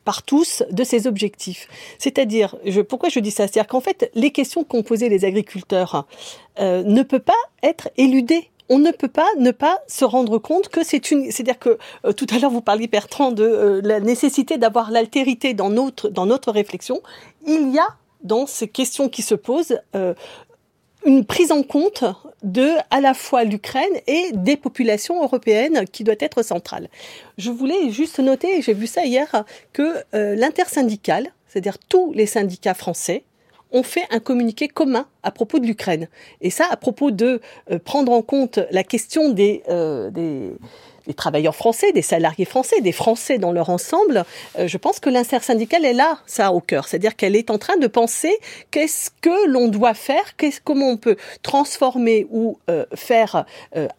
par 0.05 0.23
tous 0.23 0.63
de 0.71 0.83
ces 0.83 1.05
objectifs. 1.05 1.67
C'est-à-dire, 1.99 2.55
pourquoi 2.87 3.09
je 3.09 3.19
dis 3.19 3.31
ça? 3.31 3.47
C'est-à-dire 3.47 3.67
qu'en 3.67 3.81
fait, 3.81 4.09
les 4.15 4.31
questions 4.31 4.63
qu'ont 4.63 4.81
posées 4.81 5.09
les 5.09 5.25
agriculteurs 5.25 6.07
euh, 6.59 6.83
ne 6.83 7.03
peuvent 7.03 7.19
pas 7.19 7.33
être 7.61 7.89
éludées 7.97 8.49
on 8.69 8.77
ne 8.77 8.91
peut 8.91 9.09
pas 9.09 9.27
ne 9.37 9.51
pas 9.51 9.79
se 9.87 10.05
rendre 10.05 10.37
compte 10.37 10.69
que 10.69 10.83
c'est 10.83 11.11
une, 11.11 11.31
c'est-à-dire 11.31 11.59
que 11.59 11.77
euh, 12.05 12.13
tout 12.13 12.27
à 12.33 12.39
l'heure 12.39 12.51
vous 12.51 12.61
parliez 12.61 12.87
Bertrand 12.87 13.31
de 13.31 13.43
euh, 13.43 13.81
la 13.83 13.99
nécessité 13.99 14.57
d'avoir 14.57 14.91
l'altérité 14.91 15.53
dans 15.53 15.69
notre 15.69 16.09
dans 16.09 16.25
notre 16.25 16.51
réflexion. 16.51 17.01
Il 17.45 17.73
y 17.73 17.79
a 17.79 17.87
dans 18.21 18.45
ces 18.45 18.67
questions 18.67 19.09
qui 19.09 19.23
se 19.23 19.35
posent 19.35 19.79
euh, 19.95 20.13
une 21.05 21.25
prise 21.25 21.51
en 21.51 21.63
compte 21.63 22.03
de 22.43 22.71
à 22.91 23.01
la 23.01 23.13
fois 23.13 23.43
l'Ukraine 23.43 23.85
et 24.05 24.31
des 24.33 24.57
populations 24.57 25.23
européennes 25.23 25.85
qui 25.91 26.03
doit 26.03 26.15
être 26.19 26.43
centrale. 26.43 26.89
Je 27.37 27.51
voulais 27.51 27.89
juste 27.89 28.19
noter, 28.19 28.61
j'ai 28.61 28.73
vu 28.73 28.85
ça 28.85 29.05
hier, 29.05 29.45
que 29.71 30.03
l'intersyndicale, 30.11 31.31
c'est-à-dire 31.47 31.77
tous 31.79 32.11
les 32.11 32.25
syndicats 32.25 32.73
français, 32.73 33.23
ont 33.71 33.83
fait 33.83 34.05
un 34.11 34.19
communiqué 34.19 34.67
commun 34.67 35.05
à 35.23 35.31
propos 35.31 35.59
de 35.59 35.65
l'Ukraine. 35.65 36.07
Et 36.41 36.49
ça, 36.49 36.65
à 36.69 36.77
propos 36.77 37.11
de 37.11 37.41
euh, 37.71 37.79
prendre 37.79 38.11
en 38.11 38.21
compte 38.21 38.59
la 38.71 38.83
question 38.83 39.29
des, 39.29 39.63
euh, 39.69 40.09
des, 40.09 40.53
travailleurs 41.15 41.55
français, 41.55 41.91
des 41.91 42.03
salariés 42.03 42.45
français, 42.45 42.81
des 42.81 42.91
Français 42.91 43.39
dans 43.39 43.51
leur 43.51 43.71
ensemble, 43.71 44.25
euh, 44.59 44.67
je 44.67 44.77
pense 44.77 44.99
que 44.99 45.09
l'intersyndicale 45.09 45.83
est 45.83 45.93
là, 45.93 46.19
ça 46.27 46.51
au 46.53 46.61
cœur. 46.61 46.87
C'est-à-dire 46.87 47.15
qu'elle 47.15 47.35
est 47.35 47.49
en 47.49 47.57
train 47.57 47.77
de 47.77 47.87
penser 47.87 48.37
qu'est-ce 48.69 49.09
que 49.21 49.47
l'on 49.47 49.69
doit 49.69 49.95
faire, 49.95 50.35
comment 50.63 50.87
on 50.87 50.97
peut 50.97 51.15
transformer 51.41 52.27
ou 52.29 52.59
faire 52.93 53.45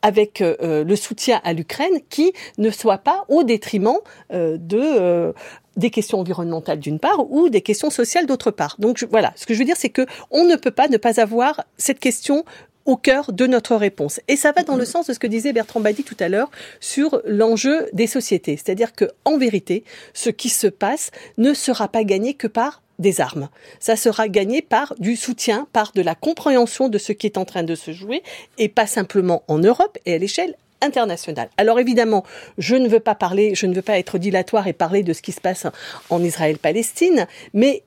avec 0.02 0.40
le 0.40 0.96
soutien 0.96 1.40
à 1.42 1.52
l'Ukraine 1.52 2.00
qui 2.10 2.32
ne 2.58 2.70
soit 2.70 2.98
pas 2.98 3.24
au 3.28 3.42
détriment 3.42 3.98
de 4.30 5.34
des 5.80 5.90
questions 5.90 6.20
environnementales 6.20 6.78
d'une 6.78 7.00
part 7.00 7.30
ou 7.30 7.48
des 7.48 7.62
questions 7.62 7.90
sociales 7.90 8.26
d'autre 8.26 8.52
part. 8.52 8.76
Donc 8.78 9.04
voilà, 9.10 9.32
ce 9.34 9.46
que 9.46 9.54
je 9.54 9.58
veux 9.58 9.64
dire, 9.64 9.76
c'est 9.76 9.88
que 9.88 10.06
on 10.30 10.44
ne 10.44 10.54
peut 10.54 10.70
pas 10.70 10.86
ne 10.86 10.96
pas 10.96 11.20
avoir 11.20 11.64
cette 11.76 11.98
question 11.98 12.44
au 12.86 12.96
cœur 12.96 13.32
de 13.32 13.46
notre 13.46 13.76
réponse. 13.76 14.20
Et 14.28 14.36
ça 14.36 14.52
va 14.52 14.62
dans 14.62 14.76
le 14.76 14.84
sens 14.84 15.06
de 15.06 15.12
ce 15.12 15.18
que 15.18 15.26
disait 15.26 15.52
Bertrand 15.52 15.80
Badi 15.80 16.02
tout 16.02 16.16
à 16.20 16.28
l'heure 16.28 16.50
sur 16.80 17.20
l'enjeu 17.24 17.88
des 17.92 18.06
sociétés. 18.06 18.56
C'est-à-dire 18.56 18.92
que, 18.92 19.06
en 19.24 19.38
vérité, 19.38 19.84
ce 20.14 20.30
qui 20.30 20.48
se 20.48 20.66
passe 20.66 21.10
ne 21.38 21.54
sera 21.54 21.88
pas 21.88 22.04
gagné 22.04 22.34
que 22.34 22.46
par 22.46 22.82
des 22.98 23.20
armes. 23.20 23.48
Ça 23.80 23.96
sera 23.96 24.28
gagné 24.28 24.60
par 24.60 24.94
du 24.98 25.16
soutien, 25.16 25.66
par 25.72 25.92
de 25.92 26.02
la 26.02 26.14
compréhension 26.14 26.88
de 26.88 26.98
ce 26.98 27.12
qui 27.12 27.26
est 27.26 27.38
en 27.38 27.44
train 27.44 27.62
de 27.62 27.74
se 27.74 27.92
jouer, 27.92 28.22
et 28.58 28.68
pas 28.68 28.86
simplement 28.86 29.42
en 29.48 29.58
Europe 29.58 29.96
et 30.04 30.14
à 30.14 30.18
l'échelle 30.18 30.54
internationale. 30.80 31.50
Alors 31.56 31.78
évidemment, 31.78 32.24
je 32.58 32.76
ne 32.76 32.88
veux 32.88 33.00
pas 33.00 33.14
parler, 33.14 33.54
je 33.54 33.66
ne 33.66 33.74
veux 33.74 33.82
pas 33.82 33.98
être 33.98 34.18
dilatoire 34.18 34.66
et 34.66 34.72
parler 34.72 35.02
de 35.02 35.12
ce 35.12 35.22
qui 35.22 35.32
se 35.32 35.40
passe 35.40 35.66
en 36.08 36.22
Israël-Palestine, 36.22 37.26
mais 37.54 37.82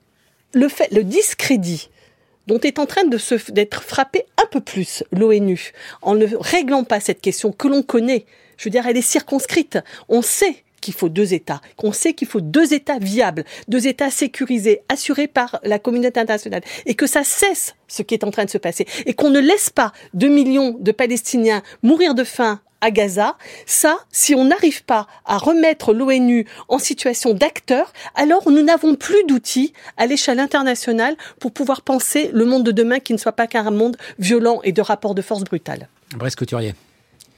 le 0.52 0.68
fait, 0.68 0.92
le 0.92 1.04
discrédit 1.04 1.90
dont 2.46 2.60
est 2.60 2.78
en 2.78 2.86
train 2.86 3.04
de 3.04 3.18
d'être 3.52 3.82
frappé 3.82 4.26
un 4.42 4.46
peu 4.46 4.60
plus 4.60 5.02
l'ONU, 5.12 5.72
en 6.02 6.14
ne 6.14 6.26
réglant 6.38 6.84
pas 6.84 7.00
cette 7.00 7.20
question 7.20 7.52
que 7.52 7.68
l'on 7.68 7.82
connaît. 7.82 8.26
Je 8.56 8.64
veux 8.64 8.70
dire, 8.70 8.86
elle 8.86 8.96
est 8.96 9.02
circonscrite. 9.02 9.78
On 10.08 10.22
sait 10.22 10.64
qu'il 10.80 10.94
faut 10.94 11.08
deux 11.08 11.32
États, 11.32 11.62
qu'on 11.76 11.92
sait 11.92 12.12
qu'il 12.12 12.28
faut 12.28 12.42
deux 12.42 12.74
États 12.74 12.98
viables, 12.98 13.44
deux 13.68 13.86
États 13.86 14.10
sécurisés, 14.10 14.82
assurés 14.90 15.28
par 15.28 15.58
la 15.62 15.78
communauté 15.78 16.20
internationale, 16.20 16.62
et 16.84 16.94
que 16.94 17.06
ça 17.06 17.24
cesse 17.24 17.74
ce 17.88 18.02
qui 18.02 18.12
est 18.12 18.22
en 18.22 18.30
train 18.30 18.44
de 18.44 18.50
se 18.50 18.58
passer, 18.58 18.86
et 19.06 19.14
qu'on 19.14 19.30
ne 19.30 19.40
laisse 19.40 19.70
pas 19.70 19.92
deux 20.12 20.28
millions 20.28 20.76
de 20.78 20.92
Palestiniens 20.92 21.62
mourir 21.82 22.14
de 22.14 22.22
faim 22.22 22.60
à 22.84 22.90
Gaza, 22.90 23.36
ça, 23.64 23.98
si 24.12 24.34
on 24.34 24.44
n'arrive 24.44 24.84
pas 24.84 25.06
à 25.24 25.38
remettre 25.38 25.94
l'ONU 25.94 26.46
en 26.68 26.78
situation 26.78 27.32
d'acteur, 27.32 27.94
alors 28.14 28.50
nous 28.50 28.62
n'avons 28.62 28.94
plus 28.94 29.24
d'outils 29.26 29.72
à 29.96 30.04
l'échelle 30.04 30.38
internationale 30.38 31.16
pour 31.40 31.52
pouvoir 31.52 31.80
penser 31.80 32.30
le 32.34 32.44
monde 32.44 32.62
de 32.62 32.72
demain 32.72 33.00
qui 33.00 33.14
ne 33.14 33.18
soit 33.18 33.32
pas 33.32 33.46
qu'un 33.46 33.70
monde 33.70 33.96
violent 34.18 34.60
et 34.64 34.72
de 34.72 34.82
rapports 34.82 35.14
de 35.14 35.22
force 35.22 35.44
brutales. 35.44 35.88
Brice 36.14 36.36
Couturier. 36.36 36.74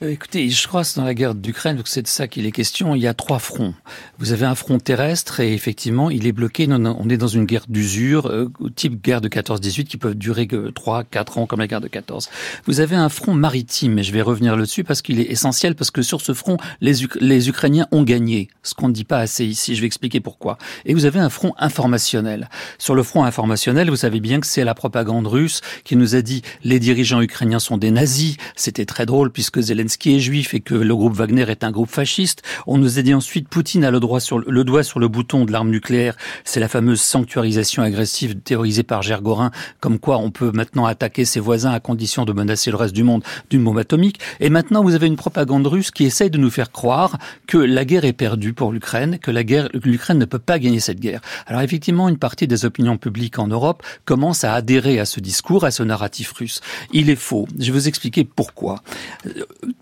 Euh, 0.02 0.10
écoutez, 0.10 0.50
je 0.50 0.68
crois 0.68 0.84
que 0.84 0.94
dans 0.96 1.04
la 1.04 1.14
guerre 1.14 1.34
d'Ukraine, 1.34 1.80
c'est 1.86 2.02
de 2.02 2.06
ça 2.06 2.28
qu'il 2.28 2.44
est 2.44 2.52
question, 2.52 2.94
il 2.94 3.00
y 3.00 3.06
a 3.06 3.14
trois 3.14 3.38
fronts. 3.38 3.72
Vous 4.18 4.32
avez 4.32 4.44
un 4.44 4.54
front 4.54 4.78
terrestre 4.78 5.40
et 5.40 5.54
effectivement, 5.54 6.10
il 6.10 6.26
est 6.26 6.32
bloqué. 6.32 6.68
On 6.68 7.08
est 7.08 7.16
dans 7.16 7.28
une 7.28 7.46
guerre 7.46 7.64
d'usure, 7.66 8.26
euh, 8.26 8.52
type 8.74 9.02
guerre 9.02 9.22
de 9.22 9.28
14-18, 9.28 9.84
qui 9.84 9.96
peuvent 9.96 10.14
durer 10.14 10.46
que 10.46 10.68
3, 10.68 11.04
4 11.04 11.38
ans 11.38 11.46
comme 11.46 11.60
la 11.60 11.66
guerre 11.66 11.80
de 11.80 11.88
14. 11.88 12.28
Vous 12.66 12.80
avez 12.80 12.94
un 12.94 13.08
front 13.08 13.32
maritime, 13.32 13.98
et 13.98 14.02
je 14.02 14.12
vais 14.12 14.20
revenir 14.20 14.54
là-dessus 14.54 14.84
parce 14.84 15.00
qu'il 15.00 15.18
est 15.18 15.30
essentiel, 15.30 15.74
parce 15.74 15.90
que 15.90 16.02
sur 16.02 16.20
ce 16.20 16.34
front, 16.34 16.58
les, 16.82 16.96
les 17.20 17.48
Ukrainiens 17.48 17.88
ont 17.90 18.02
gagné, 18.02 18.48
ce 18.62 18.74
qu'on 18.74 18.88
ne 18.88 18.92
dit 18.92 19.04
pas 19.04 19.20
assez 19.20 19.46
ici, 19.46 19.76
je 19.76 19.80
vais 19.80 19.86
expliquer 19.86 20.20
pourquoi. 20.20 20.58
Et 20.84 20.92
vous 20.92 21.06
avez 21.06 21.20
un 21.20 21.30
front 21.30 21.54
informationnel. 21.56 22.50
Sur 22.76 22.94
le 22.94 23.02
front 23.02 23.24
informationnel, 23.24 23.88
vous 23.88 23.96
savez 23.96 24.20
bien 24.20 24.40
que 24.40 24.46
c'est 24.46 24.64
la 24.64 24.74
propagande 24.74 25.26
russe 25.26 25.62
qui 25.84 25.96
nous 25.96 26.14
a 26.14 26.20
dit 26.20 26.42
les 26.64 26.80
dirigeants 26.80 27.22
ukrainiens 27.22 27.60
sont 27.60 27.78
des 27.78 27.90
nazis. 27.90 28.36
C'était 28.56 28.84
très 28.84 29.06
drôle 29.06 29.32
puisque 29.32 29.62
Zelensky 29.62 29.85
qui 29.88 30.16
est 30.16 30.20
juif 30.20 30.54
et 30.54 30.60
que 30.60 30.74
le 30.74 30.96
groupe 30.96 31.14
Wagner 31.14 31.44
est 31.48 31.64
un 31.64 31.70
groupe 31.70 31.90
fasciste. 31.90 32.42
On 32.66 32.78
nous 32.78 32.98
a 32.98 33.02
dit 33.02 33.14
ensuite 33.14 33.48
Poutine 33.48 33.84
a 33.84 33.90
le, 33.90 34.00
droit 34.00 34.20
sur, 34.20 34.38
le 34.38 34.64
doigt 34.64 34.82
sur 34.82 34.98
le 34.98 35.08
bouton 35.08 35.44
de 35.44 35.52
l'arme 35.52 35.70
nucléaire. 35.70 36.16
C'est 36.44 36.60
la 36.60 36.68
fameuse 36.68 37.00
sanctuarisation 37.00 37.82
agressive 37.82 38.36
théorisée 38.40 38.82
par 38.82 39.02
Gergorin, 39.02 39.50
comme 39.80 39.98
quoi 39.98 40.18
on 40.18 40.30
peut 40.30 40.50
maintenant 40.52 40.86
attaquer 40.86 41.24
ses 41.24 41.40
voisins 41.40 41.70
à 41.70 41.80
condition 41.80 42.24
de 42.24 42.32
menacer 42.32 42.70
le 42.70 42.76
reste 42.76 42.94
du 42.94 43.04
monde 43.04 43.22
d'une 43.50 43.62
bombe 43.62 43.78
atomique. 43.78 44.18
Et 44.40 44.50
maintenant, 44.50 44.82
vous 44.82 44.94
avez 44.94 45.06
une 45.06 45.16
propagande 45.16 45.66
russe 45.66 45.90
qui 45.90 46.04
essaye 46.04 46.30
de 46.30 46.38
nous 46.38 46.50
faire 46.50 46.72
croire 46.72 47.18
que 47.46 47.58
la 47.58 47.84
guerre 47.84 48.04
est 48.04 48.12
perdue 48.12 48.52
pour 48.52 48.72
l'Ukraine, 48.72 49.18
que 49.18 49.30
l'Ukraine 49.30 50.18
ne 50.18 50.24
peut 50.24 50.38
pas 50.38 50.58
gagner 50.58 50.80
cette 50.80 51.00
guerre. 51.00 51.20
Alors 51.46 51.62
effectivement, 51.62 52.08
une 52.08 52.18
partie 52.18 52.46
des 52.46 52.64
opinions 52.64 52.96
publiques 52.96 53.38
en 53.38 53.46
Europe 53.46 53.82
commence 54.04 54.44
à 54.44 54.54
adhérer 54.54 54.98
à 54.98 55.04
ce 55.04 55.20
discours, 55.20 55.64
à 55.64 55.70
ce 55.70 55.82
narratif 55.82 56.32
russe. 56.32 56.60
Il 56.92 57.10
est 57.10 57.16
faux. 57.16 57.46
Je 57.58 57.66
vais 57.66 57.72
vous 57.78 57.88
expliquer 57.88 58.24
pourquoi. 58.24 58.82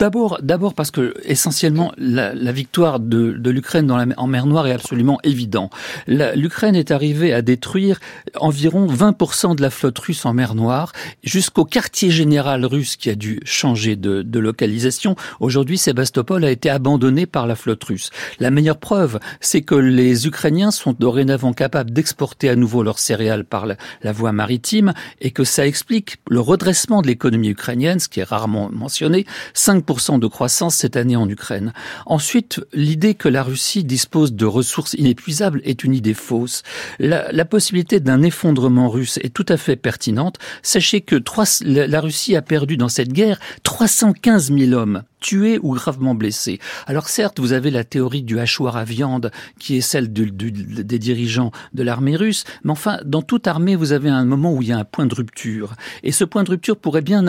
D'abord, 0.00 0.40
d'abord 0.42 0.74
parce 0.74 0.90
que 0.90 1.14
essentiellement 1.22 1.92
la, 1.96 2.34
la 2.34 2.50
victoire 2.50 2.98
de, 2.98 3.30
de 3.30 3.50
l'Ukraine 3.50 3.86
dans 3.86 3.96
la, 3.96 4.06
en 4.16 4.26
mer 4.26 4.46
Noire 4.46 4.66
est 4.66 4.72
absolument 4.72 5.20
évident. 5.22 5.70
L'Ukraine 6.08 6.74
est 6.74 6.90
arrivée 6.90 7.32
à 7.32 7.42
détruire 7.42 8.00
environ 8.40 8.88
20% 8.88 9.54
de 9.54 9.62
la 9.62 9.70
flotte 9.70 9.98
russe 10.00 10.26
en 10.26 10.34
mer 10.34 10.56
Noire 10.56 10.92
jusqu'au 11.22 11.64
quartier 11.64 12.10
général 12.10 12.64
russe 12.66 12.96
qui 12.96 13.08
a 13.08 13.14
dû 13.14 13.38
changer 13.44 13.94
de, 13.94 14.22
de 14.22 14.38
localisation. 14.40 15.14
Aujourd'hui, 15.38 15.78
Sébastopol 15.78 16.44
a 16.44 16.50
été 16.50 16.70
abandonné 16.70 17.26
par 17.26 17.46
la 17.46 17.54
flotte 17.54 17.84
russe. 17.84 18.10
La 18.40 18.50
meilleure 18.50 18.78
preuve, 18.78 19.20
c'est 19.40 19.62
que 19.62 19.76
les 19.76 20.26
Ukrainiens 20.26 20.72
sont 20.72 20.92
dorénavant 20.92 21.52
capables 21.52 21.92
d'exporter 21.92 22.48
à 22.48 22.56
nouveau 22.56 22.82
leurs 22.82 22.98
céréales 22.98 23.44
par 23.44 23.64
la, 23.64 23.76
la 24.02 24.10
voie 24.10 24.32
maritime 24.32 24.92
et 25.20 25.30
que 25.30 25.44
ça 25.44 25.68
explique 25.68 26.16
le 26.28 26.40
redressement 26.40 27.00
de 27.00 27.06
l'économie 27.06 27.50
ukrainienne, 27.50 28.00
ce 28.00 28.08
qui 28.08 28.18
est 28.18 28.24
rarement 28.24 28.70
mentionné. 28.72 29.24
5 29.54 29.83
5% 29.84 30.18
de 30.18 30.26
croissance 30.26 30.76
cette 30.76 30.96
année 30.96 31.16
en 31.16 31.28
Ukraine. 31.28 31.72
Ensuite, 32.06 32.60
l'idée 32.72 33.14
que 33.14 33.28
la 33.28 33.42
Russie 33.42 33.84
dispose 33.84 34.32
de 34.32 34.46
ressources 34.46 34.94
inépuisables 34.94 35.60
est 35.64 35.84
une 35.84 35.94
idée 35.94 36.14
fausse. 36.14 36.62
La, 36.98 37.44
possibilité 37.44 38.00
d'un 38.00 38.22
effondrement 38.22 38.88
russe 38.88 39.18
est 39.22 39.32
tout 39.32 39.46
à 39.48 39.56
fait 39.56 39.76
pertinente. 39.76 40.38
Sachez 40.62 41.02
que 41.02 41.16
3, 41.16 41.44
la 41.64 42.00
Russie 42.00 42.36
a 42.36 42.42
perdu 42.42 42.76
dans 42.76 42.88
cette 42.88 43.12
guerre 43.12 43.38
315 43.62 44.52
000 44.52 44.72
hommes 44.72 45.02
tués 45.24 45.58
ou 45.62 45.74
gravement 45.74 46.14
blessés. 46.14 46.60
Alors 46.86 47.08
certes, 47.08 47.40
vous 47.40 47.54
avez 47.54 47.70
la 47.70 47.82
théorie 47.82 48.22
du 48.22 48.38
hachoir 48.38 48.76
à 48.76 48.84
viande, 48.84 49.30
qui 49.58 49.78
est 49.78 49.80
celle 49.80 50.12
du, 50.12 50.30
des 50.30 50.98
dirigeants 50.98 51.50
de 51.72 51.82
l'armée 51.82 52.14
russe, 52.14 52.44
mais 52.62 52.72
enfin, 52.72 52.98
dans 53.06 53.22
toute 53.22 53.46
armée, 53.46 53.74
vous 53.74 53.92
avez 53.92 54.10
un 54.10 54.26
moment 54.26 54.52
où 54.52 54.60
il 54.60 54.68
y 54.68 54.72
a 54.72 54.78
un 54.78 54.84
point 54.84 55.06
de 55.06 55.14
rupture. 55.14 55.76
Et 56.02 56.12
ce 56.12 56.24
point 56.24 56.44
de 56.44 56.50
rupture 56.50 56.76
pourrait 56.76 57.00
bien 57.00 57.24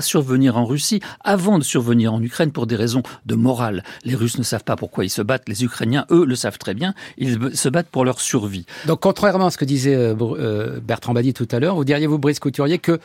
survenir 0.00 0.56
en 0.56 0.64
Russie 0.64 1.00
avant 1.24 1.58
de 1.58 1.64
survenir 1.64 2.14
en 2.14 2.22
Ukraine 2.22 2.52
pour 2.52 2.68
des 2.68 2.76
raisons 2.76 3.02
de 3.26 3.34
morale. 3.34 3.82
Les 4.04 4.14
Russes 4.14 4.38
ne 4.38 4.44
savent 4.44 4.64
pas 4.64 4.76
pourquoi 4.76 5.04
ils 5.04 5.10
se 5.10 5.22
battent, 5.22 5.48
les 5.48 5.64
Ukrainiens, 5.64 6.06
eux, 6.12 6.24
le 6.24 6.36
savent 6.36 6.58
très 6.58 6.74
bien, 6.74 6.94
ils 7.16 7.56
se 7.56 7.68
battent 7.68 7.88
pour 7.88 8.04
leur 8.04 8.20
survie. 8.20 8.64
Donc 8.86 9.00
contrairement 9.00 9.46
à 9.46 9.50
ce 9.50 9.58
que 9.58 9.64
disait 9.64 9.96
euh, 9.96 10.14
euh, 10.20 10.78
Bertrand 10.80 11.14
Badi 11.14 11.34
tout 11.34 11.48
à 11.50 11.58
l'heure, 11.58 11.74
vous 11.74 11.84
diriez, 11.84 12.06
vous, 12.06 12.18
Brice 12.18 12.38
Couturier, 12.38 12.78
que 12.78 13.00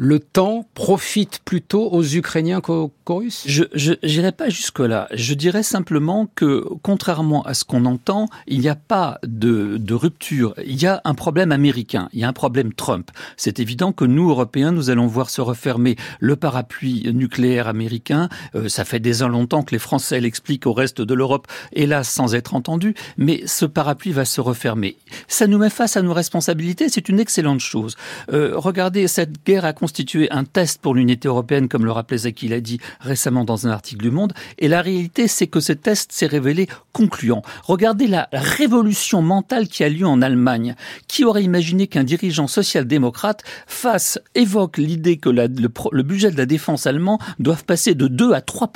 le 0.00 0.20
temps 0.20 0.64
profite 0.74 1.40
plutôt 1.44 1.90
aux 1.90 2.04
Ukrainiens 2.04 2.60
qu'aux 2.60 2.92
Russes? 3.08 3.42
Je 3.46 3.94
n'irai 4.04 4.30
pas 4.30 4.48
jusque-là. 4.48 5.08
Je 5.12 5.34
dirais 5.34 5.64
simplement 5.64 6.28
que, 6.36 6.64
contrairement 6.82 7.42
à 7.42 7.54
ce 7.54 7.64
qu'on 7.64 7.84
entend, 7.84 8.28
il 8.46 8.60
n'y 8.60 8.68
a 8.68 8.76
pas 8.76 9.18
de, 9.26 9.76
de, 9.76 9.94
rupture. 9.94 10.54
Il 10.64 10.80
y 10.80 10.86
a 10.86 11.00
un 11.04 11.14
problème 11.14 11.50
américain, 11.50 12.08
il 12.12 12.20
y 12.20 12.24
a 12.24 12.28
un 12.28 12.32
problème 12.32 12.72
Trump. 12.72 13.10
C'est 13.36 13.58
évident 13.58 13.92
que 13.92 14.04
nous, 14.04 14.30
Européens, 14.30 14.70
nous 14.70 14.90
allons 14.90 15.08
voir 15.08 15.30
se 15.30 15.40
refermer 15.40 15.96
le 16.20 16.36
parapluie 16.36 17.10
nucléaire 17.12 17.66
américain. 17.66 18.28
Euh, 18.54 18.68
ça 18.68 18.84
fait 18.84 19.00
déjà 19.00 19.26
longtemps 19.26 19.64
que 19.64 19.74
les 19.74 19.80
Français 19.80 20.20
l'expliquent 20.20 20.66
au 20.66 20.72
reste 20.72 21.00
de 21.00 21.14
l'Europe, 21.14 21.48
hélas 21.72 22.08
sans 22.08 22.36
être 22.36 22.54
entendus, 22.54 22.94
mais 23.16 23.42
ce 23.46 23.64
parapluie 23.64 24.12
va 24.12 24.24
se 24.24 24.40
refermer. 24.40 24.96
Ça 25.26 25.48
nous 25.48 25.58
met 25.58 25.70
face 25.70 25.96
à 25.96 26.02
nos 26.02 26.14
responsabilités, 26.14 26.88
c'est 26.88 27.08
une 27.08 27.18
excellente 27.18 27.60
chose. 27.60 27.96
Euh, 28.32 28.52
regardez, 28.54 29.08
cette 29.08 29.44
guerre 29.44 29.64
a 29.64 29.72
constituer 29.88 30.30
un 30.30 30.44
test 30.44 30.82
pour 30.82 30.94
l'unité 30.94 31.28
européenne, 31.28 31.66
comme 31.66 31.86
le 31.86 31.92
rappelait 31.92 32.18
Zaki 32.18 32.48
l'a 32.48 32.60
dit 32.60 32.78
récemment 33.00 33.46
dans 33.46 33.66
un 33.66 33.70
article 33.70 34.02
du 34.02 34.10
Monde. 34.10 34.34
Et 34.58 34.68
la 34.68 34.82
réalité, 34.82 35.28
c'est 35.28 35.46
que 35.46 35.60
ce 35.60 35.72
test 35.72 36.12
s'est 36.12 36.26
révélé 36.26 36.68
concluant. 36.92 37.40
Regardez 37.64 38.06
la 38.06 38.28
révolution 38.32 39.22
mentale 39.22 39.66
qui 39.66 39.84
a 39.84 39.88
lieu 39.88 40.06
en 40.06 40.20
Allemagne. 40.20 40.74
Qui 41.06 41.24
aurait 41.24 41.42
imaginé 41.42 41.86
qu'un 41.86 42.04
dirigeant 42.04 42.48
social-démocrate 42.48 43.44
fasse, 43.66 44.18
évoque 44.34 44.76
l'idée 44.76 45.16
que 45.16 45.30
le, 45.30 45.48
le, 45.90 46.02
budget 46.02 46.30
de 46.32 46.36
la 46.36 46.44
défense 46.44 46.86
allemand 46.86 47.18
doive 47.38 47.64
passer 47.64 47.94
de 47.94 48.08
2 48.08 48.34
à 48.34 48.42
3 48.42 48.70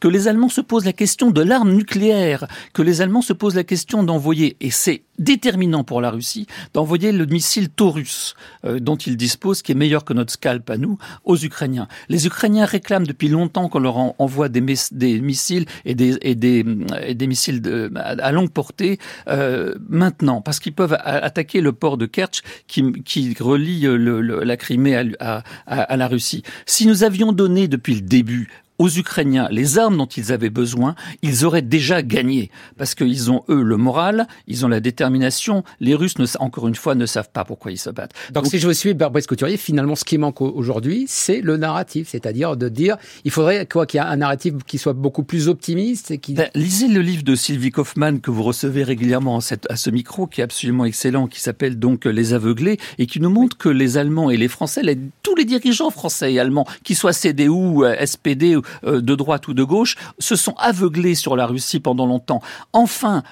que 0.00 0.08
les 0.08 0.26
Allemands 0.26 0.48
se 0.48 0.60
posent 0.60 0.84
la 0.84 0.92
question 0.92 1.30
de 1.30 1.40
l'arme 1.40 1.72
nucléaire, 1.72 2.48
que 2.72 2.82
les 2.82 3.00
Allemands 3.00 3.22
se 3.22 3.32
posent 3.32 3.54
la 3.54 3.62
question 3.62 4.02
d'envoyer, 4.02 4.56
et 4.60 4.72
c'est 4.72 5.04
déterminant 5.18 5.84
pour 5.84 6.00
la 6.00 6.10
Russie, 6.10 6.46
d'envoyer 6.74 7.12
le 7.12 7.26
missile 7.26 7.68
Taurus 7.68 8.34
euh, 8.64 8.80
dont 8.80 8.96
ils 8.96 9.16
disposent, 9.16 9.62
qui 9.62 9.72
est 9.72 9.76
meilleur 9.76 10.04
que 10.04 10.12
notre 10.12 10.31
scalp 10.32 10.68
à 10.70 10.76
nous, 10.76 10.98
aux 11.24 11.36
Ukrainiens. 11.36 11.88
Les 12.08 12.26
Ukrainiens 12.26 12.64
réclament 12.64 13.06
depuis 13.06 13.28
longtemps 13.28 13.68
qu'on 13.68 13.78
leur 13.78 13.96
envoie 14.20 14.48
des, 14.48 14.60
missiles 14.60 15.66
et 15.84 15.94
des, 15.94 17.26
missiles 17.26 17.62
à 17.94 18.32
longue 18.32 18.50
portée 18.50 18.98
euh, 19.28 19.74
maintenant, 19.88 20.40
parce 20.40 20.60
qu'ils 20.60 20.74
peuvent 20.74 20.96
attaquer 21.04 21.60
le 21.60 21.72
port 21.72 21.96
de 21.96 22.06
Kerch 22.06 22.42
qui, 22.66 23.36
relie 23.40 23.82
le, 23.82 24.20
la 24.20 24.56
Crimée 24.56 24.96
à 24.96 25.96
la 25.96 26.08
Russie. 26.08 26.42
Si 26.66 26.86
nous 26.86 27.04
avions 27.04 27.32
donné 27.32 27.68
depuis 27.68 27.94
le 27.94 28.00
début 28.00 28.48
aux 28.78 28.88
Ukrainiens 28.88 29.48
les 29.50 29.78
armes 29.78 29.96
dont 29.96 30.06
ils 30.06 30.32
avaient 30.32 30.50
besoin, 30.50 30.94
ils 31.22 31.44
auraient 31.44 31.62
déjà 31.62 32.02
gagné. 32.02 32.50
Parce 32.76 32.94
qu'ils 32.94 33.30
ont, 33.30 33.44
eux, 33.48 33.62
le 33.62 33.76
moral, 33.76 34.26
ils 34.46 34.64
ont 34.64 34.68
la 34.68 34.80
détermination. 34.80 35.64
Les 35.80 35.94
Russes, 35.94 36.18
ne, 36.18 36.26
encore 36.38 36.68
une 36.68 36.74
fois, 36.74 36.94
ne 36.94 37.06
savent 37.06 37.30
pas 37.32 37.44
pourquoi 37.44 37.72
ils 37.72 37.78
se 37.78 37.90
battent. 37.90 38.12
Donc, 38.32 38.46
si 38.46 38.58
je 38.58 38.66
vous 38.66 38.72
suis, 38.72 38.94
Barbara 38.94 39.22
Couturier, 39.22 39.56
finalement, 39.56 39.94
ce 39.94 40.04
qui 40.04 40.18
manque 40.18 40.40
aujourd'hui, 40.40 41.04
c'est 41.08 41.40
le 41.40 41.56
narratif. 41.56 42.08
C'est-à-dire 42.08 42.56
de 42.56 42.68
dire, 42.68 42.96
il 43.24 43.30
faudrait 43.30 43.66
quoi 43.66 43.86
qu'il 43.86 44.00
y 44.00 44.02
ait 44.02 44.06
un 44.06 44.16
narratif 44.16 44.54
qui 44.66 44.78
soit 44.78 44.92
beaucoup 44.92 45.22
plus 45.22 45.48
optimiste. 45.48 46.10
Et 46.10 46.18
qui... 46.18 46.34
Ben, 46.34 46.50
lisez 46.54 46.88
le 46.88 47.00
livre 47.00 47.22
de 47.22 47.34
Sylvie 47.34 47.70
Kaufmann 47.70 48.20
que 48.20 48.30
vous 48.30 48.42
recevez 48.42 48.82
régulièrement 48.82 49.38
à 49.68 49.76
ce 49.76 49.90
micro, 49.90 50.26
qui 50.26 50.40
est 50.40 50.44
absolument 50.44 50.84
excellent, 50.84 51.26
qui 51.26 51.40
s'appelle 51.40 51.78
donc 51.78 52.04
Les 52.04 52.34
Aveuglés, 52.34 52.78
et 52.98 53.06
qui 53.06 53.20
nous 53.20 53.30
montre 53.30 53.56
que 53.56 53.68
les 53.68 53.96
Allemands 53.96 54.30
et 54.30 54.36
les 54.36 54.48
Français, 54.48 54.82
tous 55.22 55.34
les 55.34 55.44
dirigeants 55.44 55.90
français 55.90 56.32
et 56.32 56.40
allemands, 56.40 56.66
qu'ils 56.84 56.96
soient 56.96 57.12
CDU, 57.12 57.84
euh, 57.84 57.94
SPD 58.04 58.56
de 58.82 59.14
droite 59.14 59.48
ou 59.48 59.54
de 59.54 59.64
gauche, 59.64 59.96
se 60.18 60.36
sont 60.36 60.54
aveuglés 60.58 61.14
sur 61.14 61.36
la 61.36 61.46
Russie 61.46 61.80
pendant 61.80 62.06
longtemps. 62.06 62.42
Enfin, 62.72 63.22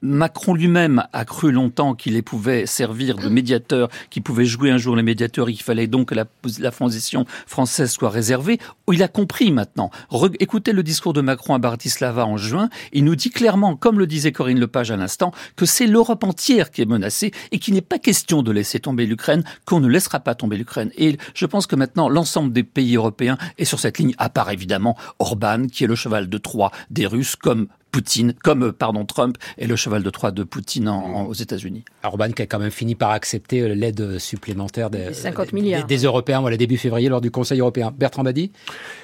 Macron 0.00 0.54
lui-même 0.54 1.04
a 1.12 1.24
cru 1.24 1.50
longtemps 1.50 1.94
qu'il 1.94 2.22
pouvait 2.22 2.66
servir 2.66 3.16
de 3.16 3.28
médiateur, 3.28 3.88
qu'il 4.10 4.22
pouvait 4.22 4.44
jouer 4.44 4.70
un 4.70 4.78
jour 4.78 4.94
les 4.94 5.02
médiateurs 5.02 5.48
et 5.48 5.52
qu'il 5.52 5.62
fallait 5.62 5.86
donc 5.86 6.08
que 6.08 6.14
la, 6.14 6.24
la, 6.60 6.70
transition 6.70 7.24
française 7.46 7.90
soit 7.90 8.10
réservée. 8.10 8.58
Il 8.92 9.02
a 9.02 9.08
compris 9.08 9.50
maintenant. 9.50 9.90
écoutez 10.38 10.72
le 10.72 10.82
discours 10.82 11.12
de 11.12 11.20
Macron 11.20 11.54
à 11.54 11.58
Bratislava 11.58 12.26
en 12.26 12.36
juin. 12.36 12.68
Il 12.92 13.04
nous 13.04 13.16
dit 13.16 13.30
clairement, 13.30 13.76
comme 13.76 13.98
le 13.98 14.06
disait 14.06 14.32
Corinne 14.32 14.60
Lepage 14.60 14.90
à 14.90 14.96
l'instant, 14.96 15.32
que 15.56 15.66
c'est 15.66 15.86
l'Europe 15.86 16.24
entière 16.24 16.70
qui 16.70 16.82
est 16.82 16.86
menacée 16.86 17.32
et 17.50 17.58
qu'il 17.58 17.74
n'est 17.74 17.80
pas 17.80 17.98
question 17.98 18.42
de 18.42 18.52
laisser 18.52 18.80
tomber 18.80 19.06
l'Ukraine, 19.06 19.42
qu'on 19.64 19.80
ne 19.80 19.88
laissera 19.88 20.20
pas 20.20 20.34
tomber 20.34 20.56
l'Ukraine. 20.56 20.90
Et 20.96 21.18
je 21.34 21.46
pense 21.46 21.66
que 21.66 21.76
maintenant, 21.76 22.08
l'ensemble 22.08 22.52
des 22.52 22.62
pays 22.62 22.96
européens 22.96 23.36
est 23.58 23.64
sur 23.64 23.80
cette 23.80 23.98
ligne, 23.98 24.14
à 24.18 24.28
part 24.28 24.50
évidemment 24.50 24.96
Orban, 25.18 25.66
qui 25.66 25.84
est 25.84 25.88
le 25.88 25.96
cheval 25.96 26.28
de 26.28 26.38
Troie 26.38 26.70
des 26.90 27.06
Russes, 27.06 27.36
comme 27.36 27.68
Poutine, 27.90 28.34
comme 28.42 28.64
euh, 28.64 28.72
pardon 28.72 29.04
Trump 29.04 29.36
est 29.56 29.66
le 29.66 29.76
cheval 29.76 30.02
de 30.02 30.10
Troie 30.10 30.30
de 30.30 30.42
Poutine 30.42 30.88
aux 30.88 31.34
États-Unis. 31.34 31.84
Orban 32.02 32.30
qui 32.30 32.42
a 32.42 32.46
quand 32.46 32.58
même 32.58 32.70
fini 32.70 32.94
par 32.94 33.10
accepter 33.10 33.62
euh, 33.62 33.74
l'aide 33.74 34.18
supplémentaire 34.18 34.90
des, 34.90 35.12
50 35.12 35.52
milliards. 35.52 35.86
Des, 35.86 35.98
Européens 35.98 36.40
voilà, 36.40 36.56
début 36.56 36.76
février 36.76 37.08
lors 37.08 37.20
du 37.20 37.30
Conseil 37.30 37.60
européen. 37.60 37.92
Bertrand 37.96 38.22
Badi 38.22 38.52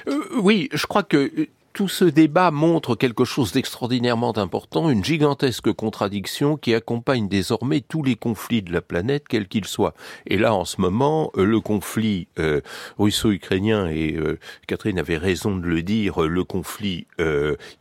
euh, 0.09 0.20
Oui, 0.40 0.68
je 0.73 0.87
crois 0.87 1.03
que 1.03 1.49
tout 1.75 1.89
ce 1.89 2.05
débat 2.05 2.53
montre 2.53 2.95
quelque 2.95 3.25
chose 3.25 3.51
d'extraordinairement 3.51 4.39
important, 4.39 4.89
une 4.89 5.05
gigantesque 5.05 5.73
contradiction 5.73 6.57
qui 6.57 6.73
accompagne 6.73 7.29
désormais 7.29 7.81
tous 7.81 8.05
les 8.05 8.15
conflits 8.15 8.63
de 8.63 8.73
la 8.73 8.81
planète, 8.81 9.27
quels 9.29 9.49
qu'ils 9.49 9.67
soient. 9.67 9.95
Et 10.29 10.39
là, 10.39 10.55
en 10.55 10.65
ce 10.65 10.81
moment, 10.81 11.33
euh, 11.37 11.45
le 11.45 11.61
conflit 11.61 12.29
euh, 12.39 12.61
russo-ukrainien, 12.97 13.89
et 13.89 14.15
euh, 14.15 14.39
Catherine 14.69 15.01
avait 15.01 15.17
raison 15.17 15.57
de 15.57 15.67
le 15.67 15.83
dire, 15.83 16.23
le 16.23 16.45
conflit 16.45 17.09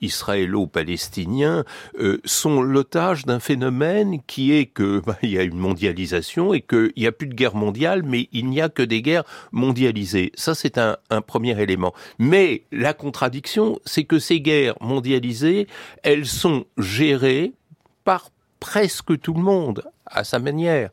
israélo-palestinien, 0.02 1.64
sont 2.26 2.64
l'otage 2.64 3.26
d'un 3.26 3.40
phénomène 3.40 4.22
qui 4.26 4.54
est 4.54 4.66
que 4.66 5.00
bah, 5.06 5.18
il 5.22 5.30
y 5.30 5.38
a 5.38 5.44
une 5.44 5.58
mondialisation 5.58 6.56
et 6.56 6.62
qu'il 6.62 6.94
n'y 6.98 7.06
a 7.06 7.12
plus 7.12 7.28
de 7.28 7.36
guerre 7.36 7.56
mondiale, 7.56 8.02
mais 8.04 8.28
il 8.32 8.50
n'y 8.50 8.60
a 8.60 8.70
que 8.70 8.82
des 8.82 9.04
guerres 9.04 9.26
mondialisées. 9.52 10.32
Ça, 10.34 10.56
c'est 10.56 10.80
un, 10.80 10.98
un 11.12 11.22
premier 11.22 11.62
élément. 11.62 11.94
Mais 12.18 12.64
la 12.72 12.96
contradiction, 12.96 13.80
c'est 13.86 14.04
que 14.04 14.20
ces 14.20 14.42
guerres 14.42 14.76
mondialisées, 14.82 15.68
elles 16.04 16.26
sont 16.26 16.66
gérées 16.78 17.54
par 18.04 18.30
presque 18.60 19.20
tout 19.20 19.34
le 19.34 19.42
monde 19.42 19.84
à 20.06 20.24
sa 20.24 20.40
manière, 20.40 20.90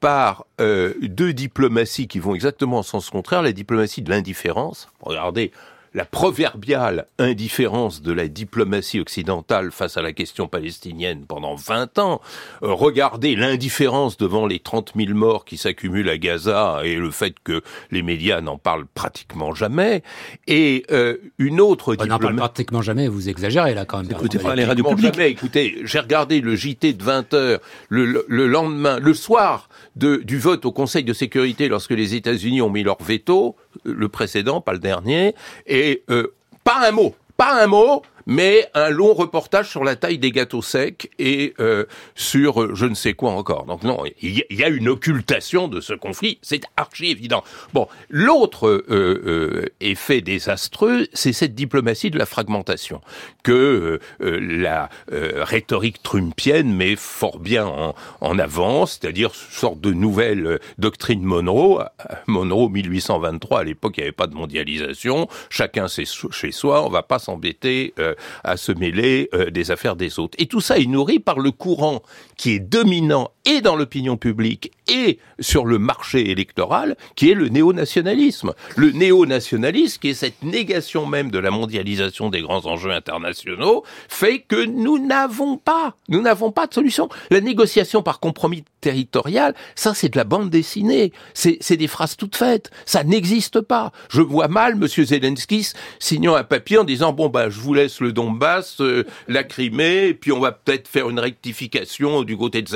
par 0.00 0.46
euh, 0.60 0.94
deux 1.02 1.32
diplomaties 1.32 2.08
qui 2.08 2.18
vont 2.18 2.34
exactement 2.34 2.78
en 2.78 2.82
sens 2.82 3.10
contraire, 3.10 3.42
la 3.42 3.52
diplomatie 3.52 4.02
de 4.02 4.10
l'indifférence. 4.10 4.88
Regardez 5.00 5.52
la 5.94 6.04
proverbiale 6.04 7.06
indifférence 7.18 8.02
de 8.02 8.12
la 8.12 8.28
diplomatie 8.28 9.00
occidentale 9.00 9.70
face 9.70 9.96
à 9.96 10.02
la 10.02 10.12
question 10.12 10.48
palestinienne 10.48 11.24
pendant 11.26 11.54
20 11.54 11.98
ans. 11.98 12.20
Euh, 12.62 12.72
regardez 12.72 13.36
l'indifférence 13.36 14.16
devant 14.16 14.46
les 14.46 14.58
30 14.58 14.92
000 14.96 15.14
morts 15.14 15.44
qui 15.44 15.56
s'accumulent 15.56 16.08
à 16.08 16.18
Gaza 16.18 16.80
et 16.84 16.96
le 16.96 17.10
fait 17.10 17.34
que 17.44 17.62
les 17.90 18.02
médias 18.02 18.40
n'en 18.40 18.58
parlent 18.58 18.86
pratiquement 18.86 19.54
jamais. 19.54 20.02
Et 20.46 20.84
euh, 20.90 21.16
une 21.38 21.60
autre 21.60 21.92
diplomatie... 21.92 22.08
n'en 22.08 22.18
parle 22.18 22.36
pratiquement 22.36 22.82
jamais, 22.82 23.08
vous 23.08 23.28
exagérez 23.28 23.74
là 23.74 23.84
quand 23.84 23.98
même. 23.98 24.10
Écoutez 24.10 24.38
pas 24.38 24.54
les 24.54 24.64
radios 24.64 24.84
publiques. 24.84 25.14
Jamais. 25.14 25.30
Écoutez, 25.30 25.82
j'ai 25.84 25.98
regardé 25.98 26.40
le 26.40 26.56
JT 26.56 26.94
de 26.94 27.02
20 27.02 27.34
heures 27.34 27.60
le, 27.88 28.24
le 28.26 28.46
lendemain, 28.46 28.98
le 28.98 29.14
soir 29.14 29.68
de, 29.96 30.16
du 30.16 30.38
vote 30.38 30.64
au 30.64 30.72
Conseil 30.72 31.04
de 31.04 31.12
sécurité 31.12 31.68
lorsque 31.68 31.90
les 31.90 32.14
États-Unis 32.14 32.62
ont 32.62 32.70
mis 32.70 32.82
leur 32.82 33.02
veto, 33.02 33.56
le 33.84 34.08
précédent, 34.08 34.60
pas 34.60 34.72
le 34.72 34.78
dernier, 34.78 35.34
et 35.66 36.02
euh, 36.10 36.34
pas 36.64 36.86
un 36.86 36.92
mot, 36.92 37.14
pas 37.36 37.62
un 37.62 37.66
mot, 37.66 38.02
mais 38.26 38.68
un 38.74 38.90
long 38.90 39.14
reportage 39.14 39.68
sur 39.68 39.84
la 39.84 39.96
taille 39.96 40.18
des 40.18 40.30
gâteaux 40.30 40.62
secs 40.62 41.10
et 41.18 41.54
euh, 41.60 41.84
sur 42.14 42.62
euh, 42.62 42.74
je 42.74 42.86
ne 42.86 42.94
sais 42.94 43.14
quoi 43.14 43.32
encore. 43.32 43.64
Donc 43.64 43.82
non, 43.82 44.02
il 44.20 44.44
y, 44.50 44.64
a 44.64 44.68
une 44.68 44.88
occultation 44.88 45.68
de 45.68 45.80
ce 45.80 45.92
conflit, 45.92 46.38
c'est 46.42 46.62
archi 46.76 47.10
évident. 47.10 47.42
Bon, 47.72 47.88
l'autre 48.10 48.68
euh, 48.68 49.66
effet 49.80 50.20
désastreux, 50.20 51.06
c'est 51.12 51.32
cette 51.32 51.54
diplomatie 51.54 52.10
de 52.10 52.18
la 52.18 52.26
fragmentation 52.26 53.00
que 53.42 54.00
la 54.20 54.88
rhétorique 55.10 56.02
trumpienne 56.02 56.72
met 56.74 56.96
fort 56.96 57.38
bien 57.38 57.66
en, 57.66 57.94
en 58.20 58.38
avant, 58.38 58.86
c'est-à-dire 58.86 59.34
sorte 59.34 59.80
de 59.80 59.92
nouvelle 59.92 60.60
doctrine 60.78 61.22
Monroe. 61.22 61.84
Monroe 62.26 62.68
1823, 62.68 63.60
à 63.60 63.64
l'époque, 63.64 63.94
il 63.96 64.00
n'y 64.00 64.04
avait 64.04 64.12
pas 64.12 64.26
de 64.26 64.34
mondialisation, 64.34 65.28
chacun 65.50 65.86
chez 65.88 66.52
soi, 66.52 66.84
on 66.84 66.88
va 66.88 67.02
pas 67.02 67.18
s'embêter 67.18 67.94
euh, 67.98 68.11
à 68.44 68.56
se 68.56 68.72
mêler 68.72 69.28
euh, 69.34 69.50
des 69.50 69.70
affaires 69.70 69.96
des 69.96 70.18
autres. 70.18 70.36
Et 70.38 70.46
tout 70.46 70.60
ça 70.60 70.78
est 70.78 70.86
nourri 70.86 71.18
par 71.18 71.38
le 71.38 71.50
courant 71.50 72.02
qui 72.36 72.52
est 72.52 72.60
dominant 72.60 73.30
et 73.44 73.60
dans 73.60 73.76
l'opinion 73.76 74.16
publique 74.16 74.72
et 74.88 75.18
sur 75.40 75.64
le 75.64 75.78
marché 75.78 76.30
électoral, 76.30 76.96
qui 77.16 77.30
est 77.30 77.34
le 77.34 77.48
néo-nationalisme. 77.48 78.52
Le 78.76 78.90
néo-nationalisme, 78.90 80.00
qui 80.00 80.10
est 80.10 80.14
cette 80.14 80.42
négation 80.42 81.06
même 81.06 81.30
de 81.30 81.38
la 81.38 81.50
mondialisation 81.50 82.30
des 82.30 82.40
grands 82.40 82.66
enjeux 82.66 82.90
internationaux, 82.90 83.84
fait 84.08 84.40
que 84.40 84.64
nous 84.64 84.98
n'avons 84.98 85.56
pas, 85.56 85.96
nous 86.08 86.20
n'avons 86.20 86.52
pas 86.52 86.66
de 86.66 86.74
solution. 86.74 87.08
La 87.30 87.40
négociation 87.40 88.02
par 88.02 88.20
compromis 88.20 88.64
territorial, 88.80 89.54
ça 89.74 89.94
c'est 89.94 90.08
de 90.08 90.18
la 90.18 90.24
bande 90.24 90.50
dessinée, 90.50 91.12
c'est 91.34 91.76
des 91.76 91.86
phrases 91.86 92.16
toutes 92.16 92.36
faites, 92.36 92.70
ça 92.84 93.04
n'existe 93.04 93.60
pas. 93.60 93.92
Je 94.10 94.20
vois 94.20 94.48
mal 94.48 94.74
Monsieur 94.74 95.04
Zelensky 95.04 95.68
signant 95.98 96.34
un 96.34 96.44
papier 96.44 96.78
en 96.78 96.84
disant 96.84 97.12
bon 97.12 97.28
bah 97.28 97.48
je 97.48 97.60
vous 97.60 97.74
laisse 97.74 98.00
le 98.00 98.12
Donbass, 98.12 98.80
euh, 98.80 99.04
la 99.28 99.44
Crimée, 99.44 100.08
et 100.08 100.14
puis 100.14 100.32
on 100.32 100.40
va 100.40 100.52
peut-être 100.52 100.88
faire 100.88 101.08
une 101.08 101.20
rectification 101.20 102.22
du 102.22 102.36
côté 102.36 102.60
de 102.60 102.68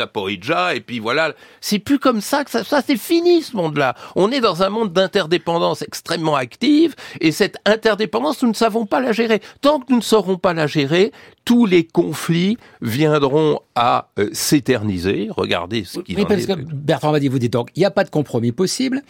Et 0.74 0.80
puis 0.80 0.98
voilà. 0.98 1.34
C'est 1.60 1.78
plus 1.78 1.98
comme 1.98 2.20
ça 2.20 2.44
que 2.44 2.50
ça, 2.50 2.64
ça 2.64 2.82
c'est 2.86 2.96
fini 2.96 3.42
ce 3.42 3.56
monde-là. 3.56 3.94
On 4.14 4.30
est 4.30 4.40
dans 4.40 4.62
un 4.62 4.68
monde 4.68 4.92
d'interdépendance 4.92 5.82
extrêmement 5.82 6.36
active, 6.36 6.94
et 7.20 7.32
cette 7.32 7.56
interdépendance 7.64 8.42
nous 8.42 8.48
ne 8.48 8.54
savons 8.54 8.86
pas 8.86 9.00
la 9.00 9.12
gérer. 9.12 9.40
Tant 9.60 9.80
que 9.80 9.86
nous 9.90 9.98
ne 9.98 10.02
saurons 10.02 10.36
pas 10.36 10.54
la 10.54 10.66
gérer, 10.66 11.12
tous 11.44 11.66
les 11.66 11.84
conflits 11.84 12.58
viendront 12.82 13.60
à 13.74 14.08
euh, 14.18 14.28
s'éterniser. 14.32 15.28
Regardez 15.30 15.84
ce 15.84 16.00
qui 16.00 16.14
oui, 16.16 16.24
parce 16.26 16.46
que 16.46 16.52
Bertrand 16.54 17.12
va 17.12 17.20
dire, 17.20 17.30
vous 17.30 17.38
dites 17.38 17.52
donc, 17.52 17.70
il 17.76 17.80
n'y 17.80 17.86
a 17.86 17.90
pas 17.90 18.04
de 18.04 18.10
compromis 18.10 18.52
possible. 18.52 19.02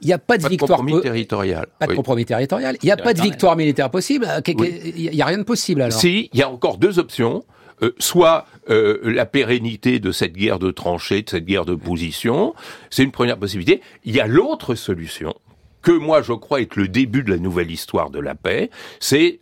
Il 0.00 0.06
n'y 0.06 0.12
a 0.12 0.18
pas 0.18 0.38
de 0.38 0.42
pas 0.42 0.48
victoire. 0.48 0.78
De 0.78 0.84
compromis 0.84 1.02
territorial. 1.02 1.66
Pas 1.78 1.86
de 1.88 1.94
compromis 1.94 2.24
territorial. 2.24 2.76
Il 2.82 2.86
n'y 2.86 2.92
a 2.92 2.96
pas 2.96 3.14
de 3.14 3.20
victoire 3.20 3.56
militaire 3.56 3.90
possible. 3.90 4.28
Il 4.46 5.10
n'y 5.10 5.22
a 5.22 5.26
rien 5.26 5.38
de 5.38 5.42
possible 5.42 5.82
alors. 5.82 5.98
Si, 5.98 6.30
il 6.32 6.38
y 6.38 6.42
a 6.42 6.50
encore 6.50 6.78
deux 6.78 6.98
options. 6.98 7.44
Euh, 7.82 7.94
soit 7.98 8.46
euh, 8.70 8.98
la 9.04 9.26
pérennité 9.26 10.00
de 10.00 10.12
cette 10.12 10.32
guerre 10.32 10.58
de 10.58 10.70
tranchées, 10.70 11.22
de 11.22 11.30
cette 11.30 11.44
guerre 11.44 11.64
de 11.64 11.74
position, 11.74 12.54
c'est 12.90 13.04
une 13.04 13.12
première 13.12 13.38
possibilité. 13.38 13.80
Il 14.04 14.14
y 14.14 14.20
a 14.20 14.26
l'autre 14.26 14.74
solution, 14.74 15.34
que 15.82 15.92
moi 15.92 16.22
je 16.22 16.32
crois 16.32 16.60
être 16.60 16.76
le 16.76 16.88
début 16.88 17.22
de 17.22 17.30
la 17.30 17.38
nouvelle 17.38 17.70
histoire 17.70 18.10
de 18.10 18.20
la 18.20 18.34
paix, 18.34 18.70
c'est 19.00 19.40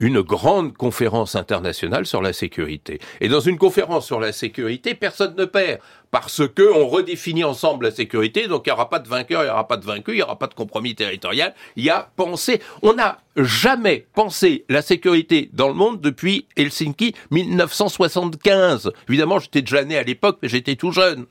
une 0.00 0.20
grande 0.22 0.74
conférence 0.76 1.34
internationale 1.34 2.06
sur 2.06 2.22
la 2.22 2.32
sécurité. 2.32 2.98
Et 3.20 3.28
dans 3.28 3.40
une 3.40 3.58
conférence 3.58 4.06
sur 4.06 4.20
la 4.20 4.32
sécurité, 4.32 4.94
personne 4.94 5.34
ne 5.36 5.44
perd 5.44 5.80
parce 6.10 6.46
que 6.48 6.72
on 6.72 6.88
redéfinit 6.88 7.44
ensemble 7.44 7.86
la 7.86 7.90
sécurité, 7.90 8.48
donc 8.48 8.62
il 8.66 8.70
n'y 8.70 8.72
aura 8.72 8.88
pas 8.88 9.00
de 9.00 9.08
vainqueur, 9.08 9.42
il 9.42 9.46
n'y 9.46 9.50
aura 9.50 9.68
pas 9.68 9.76
de 9.76 9.84
vaincu, 9.84 10.12
il 10.12 10.16
n'y 10.16 10.22
aura 10.22 10.38
pas 10.38 10.46
de 10.46 10.54
compromis 10.54 10.94
territorial. 10.94 11.54
Il 11.76 11.84
y 11.84 11.90
a 11.90 12.10
pensé, 12.16 12.62
on 12.82 12.94
n'a 12.94 13.18
jamais 13.36 14.06
pensé 14.14 14.64
la 14.68 14.82
sécurité 14.82 15.50
dans 15.52 15.68
le 15.68 15.74
monde 15.74 16.00
depuis 16.00 16.46
Helsinki 16.56 17.14
1975. 17.30 18.92
Évidemment, 19.08 19.38
j'étais 19.38 19.62
déjà 19.62 19.84
né 19.84 19.98
à 19.98 20.02
l'époque, 20.02 20.38
mais 20.42 20.48
j'étais 20.48 20.76
tout 20.76 20.92
jeune, 20.92 21.26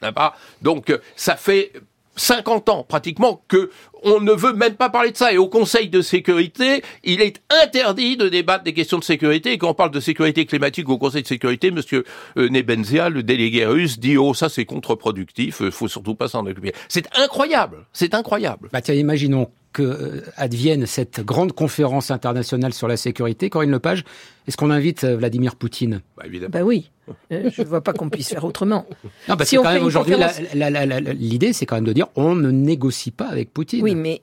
Donc 0.62 0.94
ça 1.16 1.36
fait 1.36 1.72
50 2.16 2.70
ans 2.70 2.84
pratiquement 2.88 3.44
que 3.48 3.70
on 4.04 4.20
ne 4.20 4.32
veut 4.32 4.54
même 4.54 4.76
pas 4.76 4.90
parler 4.90 5.12
de 5.12 5.18
ça. 5.18 5.34
Et 5.34 5.38
au 5.38 5.48
Conseil 5.48 5.90
de 5.90 6.02
sécurité, 6.02 6.84
il 7.04 7.22
est 7.22 7.42
interdit 7.64 8.18
de 8.18 8.30
débattre 8.30 8.64
des 8.64 8.74
questions 8.74 9.00
de 9.00 9.04
sécurité. 9.04 9.54
Et 9.54 9.58
quand 9.58 9.70
on 9.70 9.74
parle 9.74 9.92
de 9.92 10.00
sécurité 10.00 10.46
climatique 10.46 10.88
au 10.90 10.98
Conseil 10.98 11.24
de 11.24 11.28
sécurité, 11.28 11.72
Monsieur 11.72 12.04
Nebenzia, 12.36 13.10
le 13.10 13.24
délégué 13.24 13.66
russe, 13.66 14.00
dit 14.00 14.18
oh 14.18 14.34
ça 14.34 14.50
c'est 14.50 14.66
contre-productif, 14.66 15.62
euh, 15.62 15.72
faut 15.72 15.88
surtout 15.88 16.16
pas 16.16 16.28
s'en 16.28 16.46
occuper. 16.46 16.74
C'est 16.88 17.08
incroyable, 17.18 17.86
c'est 17.94 18.14
incroyable. 18.14 18.70
Bah 18.72 18.82
tiens, 18.82 18.96
imaginons 18.96 19.50
que 19.76 19.84
euh, 19.84 20.22
advienne 20.38 20.86
cette 20.86 21.20
grande 21.20 21.52
conférence 21.52 22.10
internationale 22.10 22.74
sur 22.74 22.88
la 22.88 22.96
sécurité, 22.96 23.50
Corinne 23.50 23.72
Lepage, 23.72 24.06
est-ce 24.48 24.56
qu'on 24.56 24.72
invite 24.72 25.04
euh, 25.04 25.18
Vladimir 25.18 25.58
Poutine? 25.58 26.00
Bah, 26.16 26.24
bah 26.48 26.62
oui, 26.62 26.92
euh, 27.34 27.50
je 27.54 27.62
ne 27.62 27.68
vois 27.68 27.82
pas 27.82 27.92
qu'on 27.92 28.10
puisse 28.10 28.30
faire 28.30 28.46
autrement. 28.46 28.86
Non, 29.28 29.36
parce 29.36 29.50
que 29.50 29.58
quand 29.58 29.74
même 29.74 29.84
aujourd'hui, 29.84 30.16
l'idée, 31.16 31.52
c'est 31.52 31.66
quand 31.66 31.76
même 31.76 31.86
de 31.86 31.94
dire 31.94 32.08
on 32.16 32.36
ne 32.36 32.52
négocie 32.52 33.12
pas 33.12 33.26
avec 33.26 33.52
Poutine. 33.52 33.82
Oui, 33.82 33.96
mais 33.96 34.22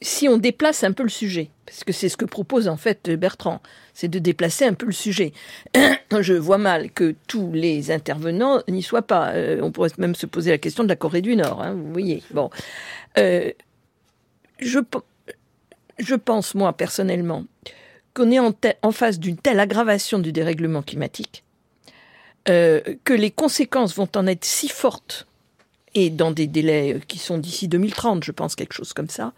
si 0.00 0.28
on 0.28 0.38
déplace 0.38 0.84
un 0.84 0.92
peu 0.92 1.02
le 1.02 1.08
sujet, 1.08 1.50
parce 1.66 1.82
que 1.84 1.92
c'est 1.92 2.08
ce 2.08 2.16
que 2.16 2.26
propose 2.26 2.68
en 2.68 2.76
fait 2.76 3.10
Bertrand, 3.10 3.60
c'est 3.94 4.08
de 4.08 4.18
déplacer 4.18 4.66
un 4.66 4.74
peu 4.74 4.86
le 4.86 4.92
sujet. 4.92 5.32
je 6.20 6.34
vois 6.34 6.58
mal 6.58 6.90
que 6.92 7.16
tous 7.26 7.50
les 7.52 7.90
intervenants 7.90 8.62
n'y 8.68 8.82
soient 8.82 9.02
pas. 9.02 9.32
on 9.62 9.72
pourrait 9.72 9.90
même 9.98 10.14
se 10.14 10.26
poser 10.26 10.50
la 10.50 10.58
question 10.58 10.84
de 10.84 10.88
la 10.88 10.96
Corée 10.96 11.22
du 11.22 11.34
Nord, 11.34 11.62
hein, 11.62 11.72
vous 11.72 11.92
voyez. 11.92 12.22
Bon 12.32 12.50
je, 14.60 16.14
pense, 16.14 16.54
moi, 16.54 16.72
personnellement, 16.72 17.44
qu'on 18.14 18.30
est 18.30 18.38
en, 18.38 18.92
face 18.92 19.18
d'une 19.18 19.36
telle 19.36 19.60
aggravation 19.60 20.18
du 20.18 20.32
dérèglement 20.32 20.82
climatique 20.82 21.44
euh, 22.48 22.80
que 23.04 23.12
les 23.12 23.30
conséquences 23.30 23.94
vont 23.94 24.08
en 24.16 24.26
être 24.26 24.44
si 24.44 24.68
fortes, 24.68 25.26
et 25.94 26.10
dans 26.10 26.30
des 26.30 26.46
délais 26.46 27.00
qui 27.08 27.18
sont 27.18 27.38
d'ici 27.38 27.68
2030, 27.68 28.24
je 28.24 28.32
pense, 28.32 28.54
quelque 28.54 28.74
chose 28.74 28.92
comme 28.92 29.08
ça, 29.08 29.32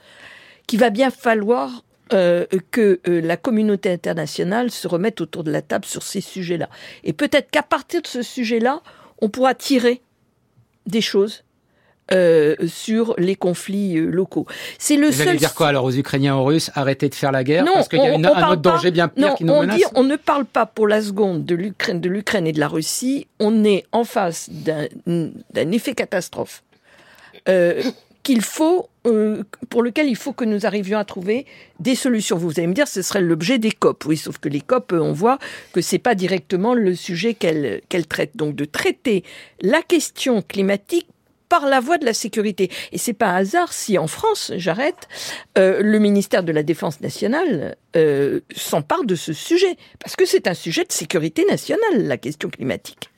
qu'il 0.67 0.79
va 0.79 0.91
bien 0.91 1.11
falloir 1.11 1.83
euh, 2.13 2.45
que 2.71 3.01
euh, 3.09 3.21
la 3.23 3.37
communauté 3.37 3.91
internationale 3.91 4.71
se 4.71 4.87
remette 4.87 5.21
autour 5.21 5.45
de 5.45 5.51
la 5.51 5.63
table 5.63 5.87
sur 5.87 6.03
ces 6.03 6.21
sujets-là. 6.21 6.69
Et 7.05 7.13
peut-être 7.13 7.51
qu'à 7.51 7.63
partir 7.63 8.03
de 8.03 8.07
ce 8.07 8.23
sujet-là, 8.23 8.83
on 9.21 9.31
pourra 9.31 9.55
tirer 9.55 10.03
des 10.87 11.01
choses 11.01 11.43
euh, 12.13 12.57
sur 12.67 13.15
les 13.19 13.37
conflits 13.37 13.97
euh, 13.97 14.07
locaux. 14.07 14.47
C'est 14.79 14.97
le 14.97 15.07
Vous 15.07 15.13
seul. 15.25 15.37
dire 15.37 15.55
quoi 15.55 15.69
alors 15.69 15.85
aux 15.85 15.93
Ukrainiens, 15.93 16.37
aux 16.37 16.45
Russes, 16.45 16.71
arrêter 16.75 17.09
de 17.09 17.15
faire 17.15 17.33
la 17.33 17.43
guerre 17.43 17.65
parce 17.65 17.89
qu'il 17.89 18.01
y 18.01 18.07
a 18.07 18.15
un 18.15 18.25
autre 18.25 18.57
danger 18.57 18.91
bien 18.91 19.09
pire 19.09 19.35
qui 19.35 19.45
nous 19.45 19.53
on 19.53 19.61
menace. 19.63 19.79
Dit, 19.79 19.85
on 19.95 20.05
ne 20.05 20.17
parle 20.17 20.45
pas 20.45 20.67
pour 20.67 20.87
la 20.87 21.01
seconde 21.01 21.45
de 21.45 21.55
l'Ukraine, 21.55 22.01
de 22.01 22.09
l'Ukraine 22.09 22.47
et 22.47 22.53
de 22.53 22.61
la 22.61 22.69
Russie. 22.69 23.27
On 23.41 23.65
est 23.65 23.87
en 23.93 24.05
face 24.05 24.51
d'un 24.51 25.71
effet 25.73 25.95
catastrophe. 25.95 26.63
Euh, 27.49 27.83
qu'il 28.23 28.43
faut, 28.43 28.89
pour 29.69 29.83
lequel 29.83 30.07
il 30.07 30.15
faut 30.15 30.33
que 30.33 30.45
nous 30.45 30.65
arrivions 30.65 30.97
à 30.97 31.05
trouver 31.05 31.45
des 31.81 31.97
solutions. 31.97 32.37
Vous 32.37 32.53
allez 32.57 32.69
me 32.69 32.73
dire, 32.73 32.87
ce 32.87 33.03
serait 33.03 33.21
l'objet 33.21 33.59
des 33.59 33.73
COP. 33.73 34.05
Oui, 34.07 34.17
sauf 34.17 34.39
que 34.39 34.49
les 34.49 34.61
COP, 34.61 34.93
on 34.93 35.13
voit 35.13 35.39
que 35.73 35.81
c'est 35.81 35.99
pas 35.99 36.15
directement 36.15 36.75
le 36.75 36.95
sujet 36.95 37.35
qu'elles 37.35 37.81
qu'elle 37.89 38.07
traitent. 38.07 38.37
Donc, 38.37 38.55
de 38.55 38.65
traiter 38.65 39.25
la 39.61 39.83
question 39.83 40.41
climatique 40.41 41.09
par 41.53 41.67
la 41.67 41.81
voie 41.81 41.99
de 41.99 42.07
la 42.07 42.15
sécurité. 42.15 42.71
Et 42.93 42.99
c'est 42.99 43.13
pas 43.13 43.27
un 43.27 43.37
hasard 43.37 43.75
si 43.75 43.99
en 43.99 44.07
France, 44.07 44.53
j'arrête, 44.57 45.07
euh, 45.59 45.83
le 45.83 45.99
ministère 45.99 46.45
de 46.45 46.51
la 46.51 46.63
Défense 46.63 47.03
nationale 47.03 47.77
euh, 47.95 48.41
s'empare 48.57 49.05
de 49.05 49.15
ce 49.15 49.35
sujet, 49.35 49.77
parce 50.01 50.17
que 50.17 50.25
c'est 50.25 50.47
un 50.47 50.55
sujet 50.55 50.85
de 50.85 50.93
sécurité 50.93 51.45
nationale, 51.45 52.07
la 52.07 52.17
question 52.17 52.49
climatique. 52.49 53.12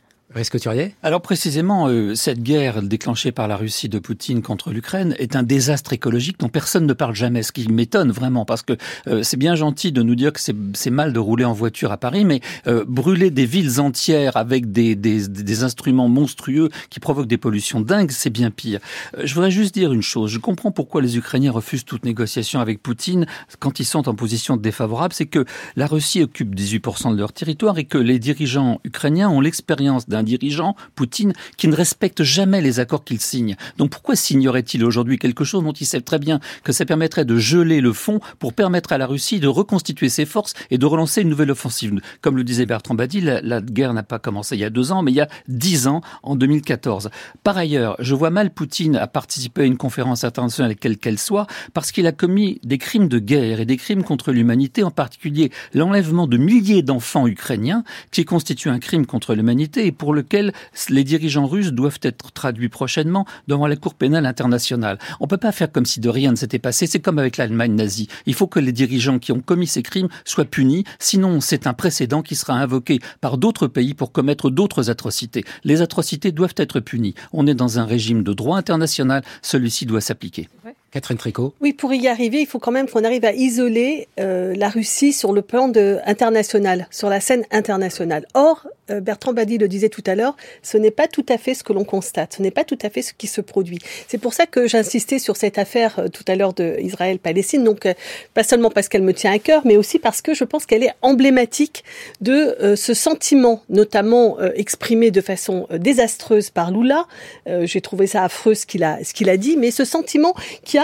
Alors 1.04 1.22
précisément, 1.22 1.86
euh, 1.86 2.16
cette 2.16 2.42
guerre 2.42 2.82
déclenchée 2.82 3.30
par 3.30 3.46
la 3.46 3.56
Russie 3.56 3.88
de 3.88 4.00
Poutine 4.00 4.42
contre 4.42 4.72
l'Ukraine 4.72 5.14
est 5.20 5.36
un 5.36 5.44
désastre 5.44 5.92
écologique 5.92 6.40
dont 6.40 6.48
personne 6.48 6.86
ne 6.86 6.92
parle 6.92 7.14
jamais, 7.14 7.44
ce 7.44 7.52
qui 7.52 7.68
m'étonne 7.70 8.10
vraiment, 8.10 8.44
parce 8.44 8.62
que 8.62 8.72
euh, 9.06 9.22
c'est 9.22 9.36
bien 9.36 9.54
gentil 9.54 9.92
de 9.92 10.02
nous 10.02 10.16
dire 10.16 10.32
que 10.32 10.40
c'est 10.40 10.90
mal 10.90 11.12
de 11.12 11.20
rouler 11.20 11.44
en 11.44 11.52
voiture 11.52 11.92
à 11.92 11.98
Paris, 11.98 12.24
mais 12.24 12.40
euh, 12.66 12.84
brûler 12.84 13.30
des 13.30 13.46
villes 13.46 13.78
entières 13.78 14.36
avec 14.36 14.72
des, 14.72 14.96
des, 14.96 15.28
des, 15.28 15.62
instruments 15.62 16.08
monstrueux 16.08 16.68
qui 16.90 16.98
provoquent 16.98 17.28
des 17.28 17.38
pollutions 17.38 17.80
dingues, 17.80 18.10
c'est 18.10 18.30
bien 18.30 18.50
pire. 18.50 18.80
je 19.22 19.32
voudrais 19.34 19.52
juste 19.52 19.72
dire 19.72 19.92
une 19.92 20.02
chose, 20.02 20.32
je 20.32 20.40
comprends 20.40 20.72
pourquoi 20.72 21.00
les 21.00 21.16
Ukrainiens 21.16 21.52
refusent 21.52 21.84
toute 21.84 22.04
négociation 22.04 22.58
avec 22.58 22.82
Poutine 22.82 23.26
quand 23.60 23.78
ils 23.78 23.84
sont 23.84 24.08
en 24.08 24.16
position 24.16 24.56
défavorable, 24.56 25.14
c'est 25.14 25.26
que 25.26 25.44
la 25.76 25.86
Russie 25.86 26.24
occupe 26.24 26.56
18% 26.56 27.12
de 27.12 27.18
leur 27.18 27.32
territoire 27.32 27.78
et 27.78 27.84
que 27.84 27.98
les 27.98 28.18
dirigeants 28.18 28.80
ukrainiens 28.82 29.30
ont 29.30 29.40
l'expérience 29.40 30.08
d'un 30.08 30.23
dirigeant, 30.24 30.76
Poutine, 30.94 31.32
qui 31.56 31.68
ne 31.68 31.74
respecte 31.74 32.22
jamais 32.22 32.60
les 32.60 32.80
accords 32.80 33.04
qu'il 33.04 33.20
signe. 33.20 33.56
Donc 33.78 33.90
pourquoi 33.90 34.16
signerait-il 34.16 34.84
aujourd'hui 34.84 35.18
quelque 35.18 35.44
chose 35.44 35.62
dont 35.62 35.72
il 35.72 35.86
sait 35.86 36.00
très 36.00 36.18
bien 36.18 36.40
que 36.62 36.72
ça 36.72 36.84
permettrait 36.84 37.24
de 37.24 37.36
geler 37.36 37.80
le 37.80 37.92
fond 37.92 38.20
pour 38.38 38.52
permettre 38.52 38.92
à 38.92 38.98
la 38.98 39.06
Russie 39.06 39.40
de 39.40 39.48
reconstituer 39.48 40.08
ses 40.08 40.26
forces 40.26 40.54
et 40.70 40.78
de 40.78 40.86
relancer 40.86 41.22
une 41.22 41.28
nouvelle 41.28 41.50
offensive? 41.50 42.00
Comme 42.20 42.36
le 42.36 42.44
disait 42.44 42.66
Bertrand 42.66 42.94
Badi, 42.94 43.20
la, 43.20 43.40
la 43.40 43.60
guerre 43.60 43.92
n'a 43.94 44.02
pas 44.02 44.18
commencé 44.18 44.56
il 44.56 44.60
y 44.60 44.64
a 44.64 44.70
deux 44.70 44.92
ans, 44.92 45.02
mais 45.02 45.12
il 45.12 45.16
y 45.16 45.20
a 45.20 45.28
dix 45.48 45.86
ans, 45.86 46.00
en 46.22 46.36
2014. 46.36 47.10
Par 47.42 47.56
ailleurs, 47.56 47.96
je 47.98 48.14
vois 48.14 48.30
mal 48.30 48.50
Poutine 48.50 48.96
à 48.96 49.06
participer 49.06 49.62
à 49.62 49.64
une 49.64 49.76
conférence 49.76 50.24
internationale, 50.24 50.76
quelle 50.76 50.98
qu'elle 50.98 51.18
soit, 51.18 51.46
parce 51.72 51.92
qu'il 51.92 52.06
a 52.06 52.12
commis 52.12 52.60
des 52.64 52.78
crimes 52.78 53.08
de 53.08 53.18
guerre 53.18 53.60
et 53.60 53.66
des 53.66 53.76
crimes 53.76 54.04
contre 54.04 54.32
l'humanité, 54.32 54.82
en 54.82 54.90
particulier 54.90 55.50
l'enlèvement 55.74 56.26
de 56.26 56.36
milliers 56.36 56.82
d'enfants 56.82 57.26
ukrainiens, 57.26 57.84
qui 58.10 58.24
constitue 58.24 58.68
un 58.68 58.78
crime 58.78 59.06
contre 59.06 59.34
l'humanité 59.34 59.86
et 59.86 59.92
pour 59.92 60.13
lequel 60.14 60.52
les 60.88 61.04
dirigeants 61.04 61.46
russes 61.46 61.72
doivent 61.72 62.00
être 62.02 62.32
traduits 62.32 62.68
prochainement 62.68 63.26
devant 63.48 63.66
la 63.66 63.76
Cour 63.76 63.94
pénale 63.94 64.26
internationale. 64.26 64.98
On 65.20 65.24
ne 65.24 65.28
peut 65.28 65.36
pas 65.36 65.52
faire 65.52 65.70
comme 65.70 65.86
si 65.86 66.00
de 66.00 66.08
rien 66.08 66.30
ne 66.30 66.36
s'était 66.36 66.58
passé. 66.58 66.86
C'est 66.86 67.00
comme 67.00 67.18
avec 67.18 67.36
l'Allemagne 67.36 67.74
nazie. 67.74 68.08
Il 68.26 68.34
faut 68.34 68.46
que 68.46 68.60
les 68.60 68.72
dirigeants 68.72 69.18
qui 69.18 69.32
ont 69.32 69.40
commis 69.40 69.66
ces 69.66 69.82
crimes 69.82 70.08
soient 70.24 70.44
punis. 70.44 70.84
Sinon, 70.98 71.40
c'est 71.40 71.66
un 71.66 71.74
précédent 71.74 72.22
qui 72.22 72.36
sera 72.36 72.54
invoqué 72.54 73.00
par 73.20 73.38
d'autres 73.38 73.66
pays 73.66 73.94
pour 73.94 74.12
commettre 74.12 74.50
d'autres 74.50 74.90
atrocités. 74.90 75.44
Les 75.64 75.82
atrocités 75.82 76.32
doivent 76.32 76.54
être 76.56 76.80
punies. 76.80 77.14
On 77.32 77.46
est 77.46 77.54
dans 77.54 77.78
un 77.78 77.84
régime 77.84 78.22
de 78.22 78.32
droit 78.32 78.56
international. 78.56 79.22
Celui-ci 79.42 79.86
doit 79.86 80.00
s'appliquer. 80.00 80.48
Catherine 80.94 81.18
Tricot. 81.18 81.52
Oui, 81.60 81.72
pour 81.72 81.92
y 81.92 82.06
arriver, 82.06 82.40
il 82.40 82.46
faut 82.46 82.60
quand 82.60 82.70
même 82.70 82.88
qu'on 82.88 83.02
arrive 83.02 83.24
à 83.24 83.32
isoler 83.32 84.06
euh, 84.20 84.54
la 84.56 84.68
Russie 84.68 85.12
sur 85.12 85.32
le 85.32 85.42
plan 85.42 85.72
international, 86.06 86.86
sur 86.92 87.08
la 87.08 87.20
scène 87.20 87.44
internationale. 87.50 88.26
Or, 88.34 88.68
euh, 88.90 89.00
Bertrand 89.00 89.32
Badi 89.32 89.58
le 89.58 89.66
disait 89.66 89.88
tout 89.88 90.04
à 90.06 90.14
l'heure, 90.14 90.36
ce 90.62 90.78
n'est 90.78 90.92
pas 90.92 91.08
tout 91.08 91.26
à 91.28 91.36
fait 91.36 91.54
ce 91.54 91.64
que 91.64 91.72
l'on 91.72 91.82
constate, 91.82 92.34
ce 92.36 92.42
n'est 92.42 92.52
pas 92.52 92.62
tout 92.62 92.78
à 92.80 92.90
fait 92.90 93.02
ce 93.02 93.12
qui 93.12 93.26
se 93.26 93.40
produit. 93.40 93.80
C'est 94.06 94.18
pour 94.18 94.34
ça 94.34 94.46
que 94.46 94.68
j'insistais 94.68 95.18
sur 95.18 95.36
cette 95.36 95.58
affaire 95.58 95.98
euh, 95.98 96.08
tout 96.08 96.22
à 96.28 96.36
l'heure 96.36 96.54
de 96.54 96.76
Israël-Palestine, 96.78 97.64
donc 97.64 97.88
pas 98.32 98.44
seulement 98.44 98.70
parce 98.70 98.88
qu'elle 98.88 99.02
me 99.02 99.14
tient 99.14 99.32
à 99.32 99.40
cœur, 99.40 99.62
mais 99.64 99.76
aussi 99.76 99.98
parce 99.98 100.22
que 100.22 100.32
je 100.32 100.44
pense 100.44 100.64
qu'elle 100.64 100.84
est 100.84 100.94
emblématique 101.02 101.82
de 102.20 102.74
ce 102.76 102.94
sentiment, 102.94 103.62
notamment 103.68 104.38
exprimé 104.54 105.10
de 105.10 105.20
façon 105.20 105.66
désastreuse 105.70 106.50
par 106.50 106.70
Lula. 106.70 107.06
J'ai 107.46 107.80
trouvé 107.80 108.06
ça 108.06 108.24
affreux 108.24 108.54
ce 108.54 108.66
qu'il 108.66 108.84
a 108.84 109.36
dit, 109.36 109.56
mais 109.56 109.70
ce 109.70 109.84
sentiment 109.84 110.34
qui 110.64 110.78
a 110.78 110.83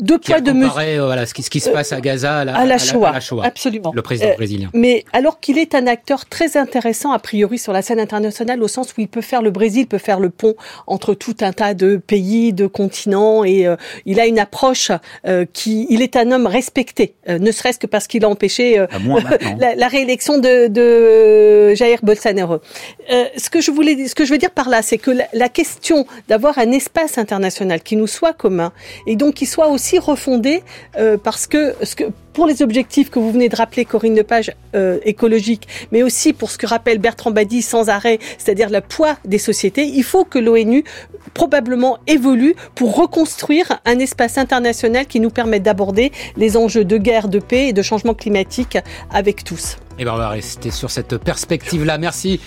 deux 0.00 0.18
poids 0.18 0.40
deux 0.40 0.52
mesures. 0.52 0.78
Euh, 0.78 1.06
voilà 1.06 1.26
ce 1.26 1.34
qui, 1.34 1.42
ce 1.42 1.50
qui 1.50 1.60
se 1.60 1.70
passe 1.70 1.92
à 1.92 2.00
Gaza, 2.00 2.38
à 2.38 2.44
la, 2.44 2.56
à 2.56 2.64
la, 2.64 2.78
Shoah, 2.78 3.14
absolument. 3.42 3.92
Le 3.94 4.02
président 4.02 4.30
euh, 4.30 4.36
brésilien. 4.36 4.70
Mais 4.74 5.04
alors 5.12 5.40
qu'il 5.40 5.58
est 5.58 5.74
un 5.74 5.86
acteur 5.86 6.26
très 6.26 6.56
intéressant 6.56 7.12
a 7.12 7.18
priori 7.18 7.58
sur 7.58 7.72
la 7.72 7.82
scène 7.82 8.00
internationale, 8.00 8.62
au 8.62 8.68
sens 8.68 8.92
où 8.96 9.00
il 9.00 9.08
peut 9.08 9.20
faire 9.20 9.42
le 9.42 9.50
Brésil 9.50 9.86
peut 9.86 9.98
faire 9.98 10.20
le 10.20 10.30
pont 10.30 10.54
entre 10.86 11.14
tout 11.14 11.36
un 11.40 11.52
tas 11.52 11.74
de 11.74 11.96
pays, 11.96 12.52
de 12.52 12.66
continents, 12.66 13.44
et 13.44 13.66
euh, 13.66 13.76
il 14.06 14.20
a 14.20 14.26
une 14.26 14.38
approche 14.38 14.90
qui, 15.52 15.86
il 15.90 16.02
est 16.02 16.16
un 16.16 16.30
homme 16.30 16.46
respecté, 16.46 17.14
ne 17.28 17.50
serait-ce 17.50 17.78
que 17.78 17.86
parce 17.86 18.06
qu'il 18.06 18.24
a 18.24 18.28
empêché 18.28 18.84
la, 19.58 19.74
la, 19.74 19.88
réélection 19.88 20.38
de, 20.38 20.68
de 20.68 21.74
Jair 21.74 21.98
Bolsonaro. 22.02 22.58
ce 23.08 23.50
que 23.50 23.60
je 23.60 23.70
voulais, 23.70 24.08
ce 24.08 24.14
que 24.14 24.24
je 24.24 24.30
veux 24.30 24.38
dire 24.38 24.50
par 24.50 24.68
là, 24.68 24.82
c'est 24.82 24.98
que 24.98 25.10
la, 25.10 25.26
la 25.32 25.48
question 25.48 26.06
d'avoir 26.28 26.58
un 26.58 26.72
espace 26.72 27.18
international 27.18 27.82
qui 27.82 27.96
nous 27.96 28.06
soit 28.06 28.32
commun 28.32 28.72
et 29.06 29.16
donc 29.16 29.34
qui 29.34 29.46
soit 29.46 29.68
aussi 29.68 29.81
aussi 29.82 29.98
refondé 29.98 30.62
euh, 30.96 31.16
parce 31.22 31.48
que, 31.48 31.74
ce 31.82 31.96
que 31.96 32.04
pour 32.32 32.46
les 32.46 32.62
objectifs 32.62 33.10
que 33.10 33.18
vous 33.18 33.32
venez 33.32 33.48
de 33.48 33.56
rappeler, 33.56 33.84
Corinne 33.84 34.14
Lepage, 34.14 34.52
euh, 34.76 34.98
écologique, 35.04 35.66
mais 35.90 36.04
aussi 36.04 36.32
pour 36.32 36.50
ce 36.52 36.56
que 36.56 36.66
rappelle 36.66 36.98
Bertrand 36.98 37.32
Badi 37.32 37.62
sans 37.62 37.88
arrêt, 37.88 38.20
c'est-à-dire 38.38 38.70
le 38.70 38.80
poids 38.80 39.16
des 39.24 39.38
sociétés, 39.38 39.84
il 39.84 40.04
faut 40.04 40.24
que 40.24 40.38
l'ONU 40.38 40.84
probablement 41.34 41.98
évolue 42.06 42.54
pour 42.76 42.96
reconstruire 42.96 43.80
un 43.84 43.98
espace 43.98 44.38
international 44.38 45.06
qui 45.06 45.18
nous 45.18 45.30
permette 45.30 45.64
d'aborder 45.64 46.12
les 46.36 46.56
enjeux 46.56 46.84
de 46.84 46.96
guerre, 46.96 47.26
de 47.28 47.40
paix 47.40 47.68
et 47.68 47.72
de 47.72 47.82
changement 47.82 48.14
climatique 48.14 48.78
avec 49.10 49.42
tous. 49.42 49.78
Et 50.02 50.04
eh 50.04 50.06
ben 50.06 50.14
on 50.14 50.18
va 50.18 50.30
rester 50.30 50.72
sur 50.72 50.90
cette 50.90 51.16
perspective-là. 51.16 51.96
Merci 51.96 52.40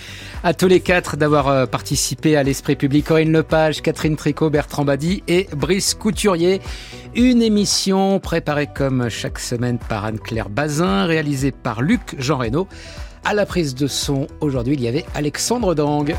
à 0.44 0.52
tous 0.52 0.68
les 0.68 0.80
quatre 0.80 1.16
d'avoir 1.16 1.48
euh, 1.48 1.64
participé 1.64 2.36
à 2.36 2.42
l'Esprit 2.42 2.76
Public. 2.76 3.06
Corinne 3.06 3.32
Lepage, 3.32 3.80
Catherine 3.80 4.14
Tricot, 4.14 4.50
Bertrand 4.50 4.84
Badi 4.84 5.22
et 5.26 5.48
Brice 5.56 5.94
Couturier. 5.94 6.60
Une 7.14 7.40
émission 7.40 8.20
préparée 8.20 8.66
comme 8.66 9.08
chaque 9.08 9.38
semaine 9.38 9.78
par 9.78 10.04
Anne-Claire 10.04 10.50
Bazin, 10.50 11.06
réalisée 11.06 11.50
par 11.50 11.80
Luc 11.80 12.14
Jean 12.18 12.36
Reynaud. 12.36 12.68
À 13.24 13.32
la 13.32 13.46
prise 13.46 13.74
de 13.74 13.86
son, 13.86 14.26
aujourd'hui, 14.42 14.74
il 14.74 14.82
y 14.82 14.88
avait 14.88 15.06
Alexandre 15.14 15.74
Dang. 15.74 16.14